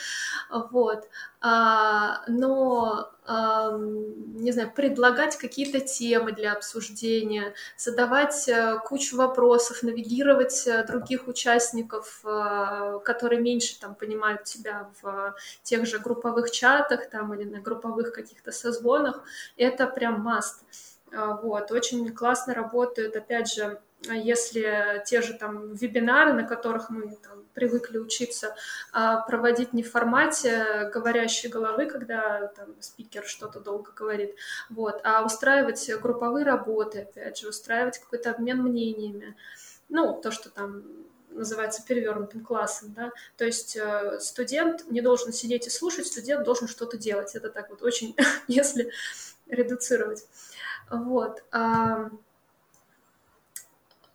вот, 0.49 1.09
а, 1.41 2.23
но, 2.27 3.11
а, 3.25 3.77
не 3.77 4.51
знаю, 4.53 4.71
предлагать 4.73 5.35
какие-то 5.37 5.81
темы 5.81 6.31
для 6.31 6.53
обсуждения, 6.53 7.53
задавать 7.77 8.47
а, 8.47 8.77
кучу 8.77 9.17
вопросов, 9.17 9.83
навигировать 9.83 10.67
а, 10.67 10.83
других 10.85 11.27
участников, 11.27 12.21
а, 12.23 12.99
которые 12.99 13.41
меньше 13.41 13.77
там 13.77 13.93
понимают 13.93 14.45
тебя 14.45 14.89
в 15.01 15.35
тех 15.63 15.85
же 15.85 15.99
групповых 15.99 16.49
чатах 16.51 17.09
там 17.09 17.33
или 17.33 17.43
на 17.43 17.59
групповых 17.59 18.13
каких-то 18.13 18.53
созвонах, 18.53 19.23
это 19.57 19.85
прям 19.85 20.21
маст. 20.21 20.63
Вот, 21.11 21.71
очень 21.71 22.13
классно 22.13 22.53
работают, 22.53 23.15
опять 23.15 23.53
же, 23.53 23.81
если 24.09 25.03
те 25.05 25.21
же 25.21 25.33
там 25.33 25.73
вебинары, 25.73 26.33
на 26.33 26.43
которых 26.43 26.89
мы 26.89 27.17
там, 27.17 27.43
привыкли 27.53 27.97
учиться, 27.97 28.55
проводить 28.91 29.73
не 29.73 29.83
в 29.83 29.91
формате 29.91 30.89
говорящей 30.93 31.49
головы, 31.49 31.85
когда 31.87 32.47
там 32.47 32.69
спикер 32.79 33.25
что-то 33.25 33.59
долго 33.59 33.91
говорит, 33.91 34.35
вот, 34.69 35.01
а 35.03 35.23
устраивать 35.23 35.91
групповые 36.01 36.45
работы, 36.45 37.01
опять 37.01 37.37
же, 37.37 37.49
устраивать 37.49 37.99
какой-то 37.99 38.31
обмен 38.31 38.61
мнениями, 38.63 39.35
ну, 39.89 40.19
то, 40.19 40.31
что 40.31 40.49
там 40.49 40.83
называется 41.29 41.83
перевернутым 41.85 42.43
классом, 42.43 42.93
да, 42.93 43.11
то 43.37 43.45
есть 43.45 43.77
э, 43.77 44.19
студент 44.19 44.89
не 44.89 45.01
должен 45.01 45.31
сидеть 45.31 45.67
и 45.67 45.69
слушать, 45.69 46.07
студент 46.07 46.43
должен 46.43 46.67
что-то 46.67 46.97
делать, 46.97 47.35
это 47.35 47.49
так 47.49 47.69
вот 47.69 47.81
очень, 47.83 48.15
если 48.47 48.91
редуцировать, 49.47 50.25
вот. 50.91 51.43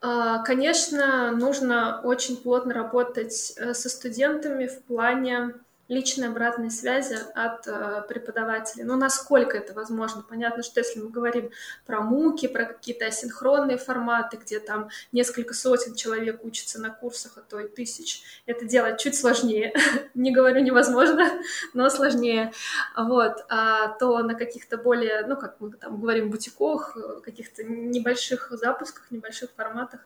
А, 0.09 0.39
конечно, 0.41 1.33
нужно 1.33 2.01
очень 2.03 2.37
плотно 2.37 2.75
работать 2.75 3.53
э, 3.57 3.75
со 3.75 3.89
студентами 3.89 4.67
в 4.69 4.83
плане 4.85 5.55
личной 5.89 6.29
обратной 6.29 6.71
связи 6.71 7.17
от 7.35 7.67
э, 7.67 8.03
преподавателей. 8.09 8.85
Ну, 8.85 8.97
насколько 8.97 9.57
это 9.57 9.73
возможно? 9.73 10.23
Понятно, 10.23 10.63
что 10.63 10.81
если 10.81 11.01
мы 11.01 11.11
говорим 11.11 11.51
про 11.87 12.01
муки, 12.01 12.49
про 12.49 12.65
какие-то 12.65 13.07
асинхронные 13.07 13.79
форматы, 13.79 14.37
где 14.37 14.59
там 14.59 14.89
несколько 15.13 15.55
сотен 15.55 15.95
человек 15.95 16.45
учатся 16.45 16.81
на 16.81 16.91
курсах, 16.91 17.33
а 17.37 17.41
то 17.41 17.61
и 17.61 17.69
тысяч, 17.69 18.23
это 18.47 18.65
делать 18.65 18.99
чуть 19.01 19.17
сложнее. 19.17 19.73
Не 20.15 20.33
говорю 20.33 20.61
невозможно, 20.63 21.31
но 21.75 21.89
сложнее. 21.89 22.53
Вот. 22.97 23.45
А 23.49 23.89
то 23.89 24.19
на 24.19 24.35
каких-то 24.35 24.77
более, 24.79 25.27
ну, 25.27 25.37
как 25.37 25.61
мы 25.61 25.71
там 25.73 26.01
говорим, 26.01 26.31
бутиках, 26.31 26.97
каких-то 27.23 27.63
небольших 27.65 28.49
запусках, 28.51 29.11
небольших 29.11 29.51
форматах, 29.57 30.01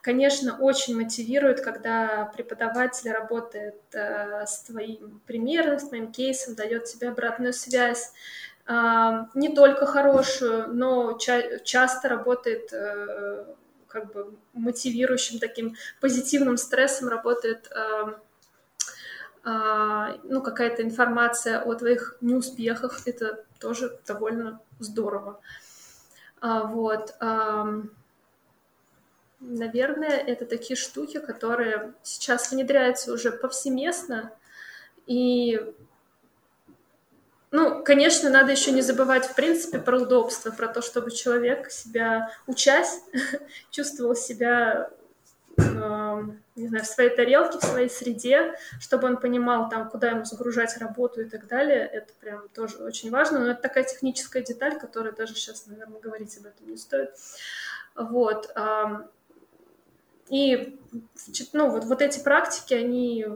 Конечно, 0.00 0.56
очень 0.58 0.96
мотивирует, 0.96 1.60
когда 1.60 2.30
преподаватель 2.34 3.10
работает 3.10 3.80
э, 3.92 4.46
с 4.46 4.62
твоим 4.62 5.20
примером, 5.26 5.78
с 5.78 5.88
твоим 5.88 6.12
кейсом, 6.12 6.54
дает 6.54 6.84
тебе 6.84 7.08
обратную 7.08 7.52
связь, 7.52 8.12
э, 8.66 9.24
не 9.34 9.54
только 9.54 9.86
хорошую, 9.86 10.68
но 10.72 11.18
ча- 11.18 11.58
часто 11.64 12.08
работает 12.08 12.72
э, 12.72 13.44
как 13.88 14.12
бы 14.12 14.34
мотивирующим 14.52 15.40
таким 15.40 15.74
позитивным 16.00 16.58
стрессом, 16.58 17.08
работает 17.08 17.68
э, 17.72 18.14
э, 19.44 20.18
ну, 20.22 20.42
какая-то 20.42 20.82
информация 20.82 21.60
о 21.60 21.74
твоих 21.74 22.16
неуспехах, 22.20 23.00
это 23.06 23.44
тоже 23.58 23.98
довольно 24.06 24.60
здорово. 24.78 25.40
А, 26.40 26.62
вот. 26.62 27.16
Наверное, 29.40 30.18
это 30.18 30.46
такие 30.46 30.76
штуки, 30.76 31.18
которые 31.20 31.94
сейчас 32.02 32.50
внедряются 32.50 33.12
уже 33.12 33.30
повсеместно. 33.30 34.32
И, 35.06 35.62
ну, 37.52 37.84
конечно, 37.84 38.30
надо 38.30 38.50
еще 38.50 38.72
не 38.72 38.82
забывать, 38.82 39.26
в 39.26 39.36
принципе, 39.36 39.78
про 39.78 40.00
удобство, 40.00 40.50
про 40.50 40.66
то, 40.66 40.82
чтобы 40.82 41.12
человек 41.12 41.70
себя, 41.70 42.32
учась, 42.48 43.00
чувствовал 43.70 44.16
себя 44.16 44.90
э, 45.56 46.22
не 46.56 46.66
знаю, 46.66 46.84
в 46.84 46.88
своей 46.88 47.10
тарелке, 47.10 47.58
в 47.58 47.64
своей 47.64 47.88
среде, 47.88 48.54
чтобы 48.80 49.06
он 49.06 49.18
понимал, 49.18 49.68
там, 49.68 49.88
куда 49.88 50.10
ему 50.10 50.24
загружать 50.24 50.76
работу 50.78 51.20
и 51.20 51.24
так 51.24 51.46
далее. 51.46 51.86
Это 51.86 52.12
прям 52.20 52.48
тоже 52.48 52.78
очень 52.78 53.10
важно. 53.10 53.38
Но 53.38 53.52
это 53.52 53.62
такая 53.62 53.84
техническая 53.84 54.42
деталь, 54.42 54.80
которая 54.80 55.12
даже 55.12 55.36
сейчас, 55.36 55.66
наверное, 55.66 56.00
говорить 56.00 56.36
об 56.38 56.46
этом 56.46 56.68
не 56.68 56.76
стоит. 56.76 57.10
Вот. 57.94 58.50
И 60.30 60.78
ну, 61.52 61.70
вот, 61.70 61.84
вот 61.84 62.02
эти 62.02 62.20
практики, 62.20 62.74
они 62.74 63.26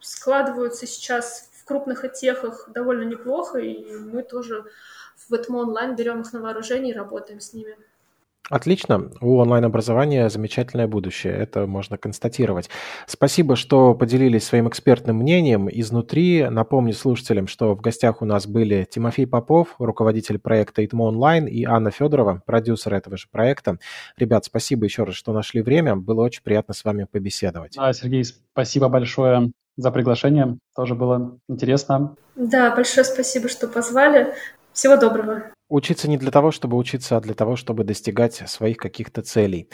складываются 0.00 0.86
сейчас 0.86 1.50
в 1.54 1.64
крупных 1.64 2.04
отехах 2.04 2.68
довольно 2.72 3.02
неплохо, 3.02 3.58
и 3.58 3.96
мы 3.96 4.22
тоже 4.22 4.64
в 5.28 5.34
этом 5.34 5.56
онлайн 5.56 5.96
берем 5.96 6.20
их 6.22 6.32
на 6.32 6.40
вооружение 6.40 6.94
и 6.94 6.96
работаем 6.96 7.40
с 7.40 7.52
ними. 7.52 7.76
Отлично. 8.50 9.12
У 9.20 9.36
онлайн-образования 9.38 10.28
замечательное 10.28 10.88
будущее. 10.88 11.32
Это 11.32 11.68
можно 11.68 11.96
констатировать. 11.96 12.68
Спасибо, 13.06 13.54
что 13.54 13.94
поделились 13.94 14.42
своим 14.42 14.68
экспертным 14.68 15.18
мнением 15.18 15.68
изнутри. 15.70 16.48
Напомню 16.50 16.92
слушателям, 16.92 17.46
что 17.46 17.76
в 17.76 17.80
гостях 17.80 18.22
у 18.22 18.24
нас 18.24 18.48
были 18.48 18.88
Тимофей 18.90 19.28
Попов, 19.28 19.76
руководитель 19.78 20.40
проекта 20.40 20.84
ИТМО 20.84 21.04
онлайн, 21.04 21.46
и 21.46 21.64
Анна 21.64 21.92
Федорова, 21.92 22.42
продюсер 22.44 22.92
этого 22.92 23.16
же 23.16 23.28
проекта. 23.30 23.78
Ребят, 24.16 24.44
спасибо 24.44 24.84
еще 24.84 25.04
раз, 25.04 25.14
что 25.14 25.32
нашли 25.32 25.62
время. 25.62 25.94
Было 25.94 26.22
очень 26.22 26.42
приятно 26.42 26.74
с 26.74 26.84
вами 26.84 27.06
побеседовать. 27.10 27.76
Да, 27.76 27.92
Сергей, 27.92 28.24
спасибо 28.24 28.88
большое 28.88 29.52
за 29.76 29.92
приглашение. 29.92 30.58
Тоже 30.74 30.96
было 30.96 31.38
интересно. 31.48 32.16
Да, 32.34 32.74
большое 32.74 33.04
спасибо, 33.04 33.48
что 33.48 33.68
позвали. 33.68 34.34
Всего 34.72 34.96
доброго. 34.96 35.52
Учиться 35.70 36.10
не 36.10 36.18
для 36.18 36.32
того, 36.32 36.50
чтобы 36.50 36.76
учиться, 36.76 37.16
а 37.16 37.20
для 37.20 37.32
того, 37.32 37.54
чтобы 37.54 37.84
достигать 37.84 38.34
своих 38.34 38.76
каких-то 38.76 39.22
целей. 39.22 39.68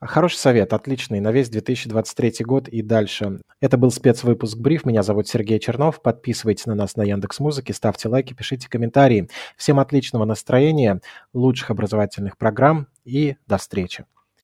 Хороший 0.00 0.36
совет, 0.36 0.72
отличный, 0.72 1.20
на 1.20 1.30
весь 1.30 1.48
2023 1.48 2.44
год 2.44 2.68
и 2.68 2.82
дальше. 2.82 3.40
Это 3.60 3.76
был 3.76 3.92
спецвыпуск 3.92 4.58
«Бриф». 4.58 4.84
Меня 4.84 5.04
зовут 5.04 5.28
Сергей 5.28 5.60
Чернов. 5.60 6.02
Подписывайтесь 6.02 6.66
на 6.66 6.74
нас 6.74 6.96
на 6.96 7.02
Яндекс 7.02 7.38
Музыке, 7.38 7.72
ставьте 7.72 8.08
лайки, 8.08 8.34
пишите 8.34 8.68
комментарии. 8.68 9.28
Всем 9.56 9.78
отличного 9.78 10.24
настроения, 10.24 11.00
лучших 11.32 11.70
образовательных 11.70 12.36
программ 12.36 12.88
и 13.04 13.36
до 13.46 13.58
встречи. 13.58 14.06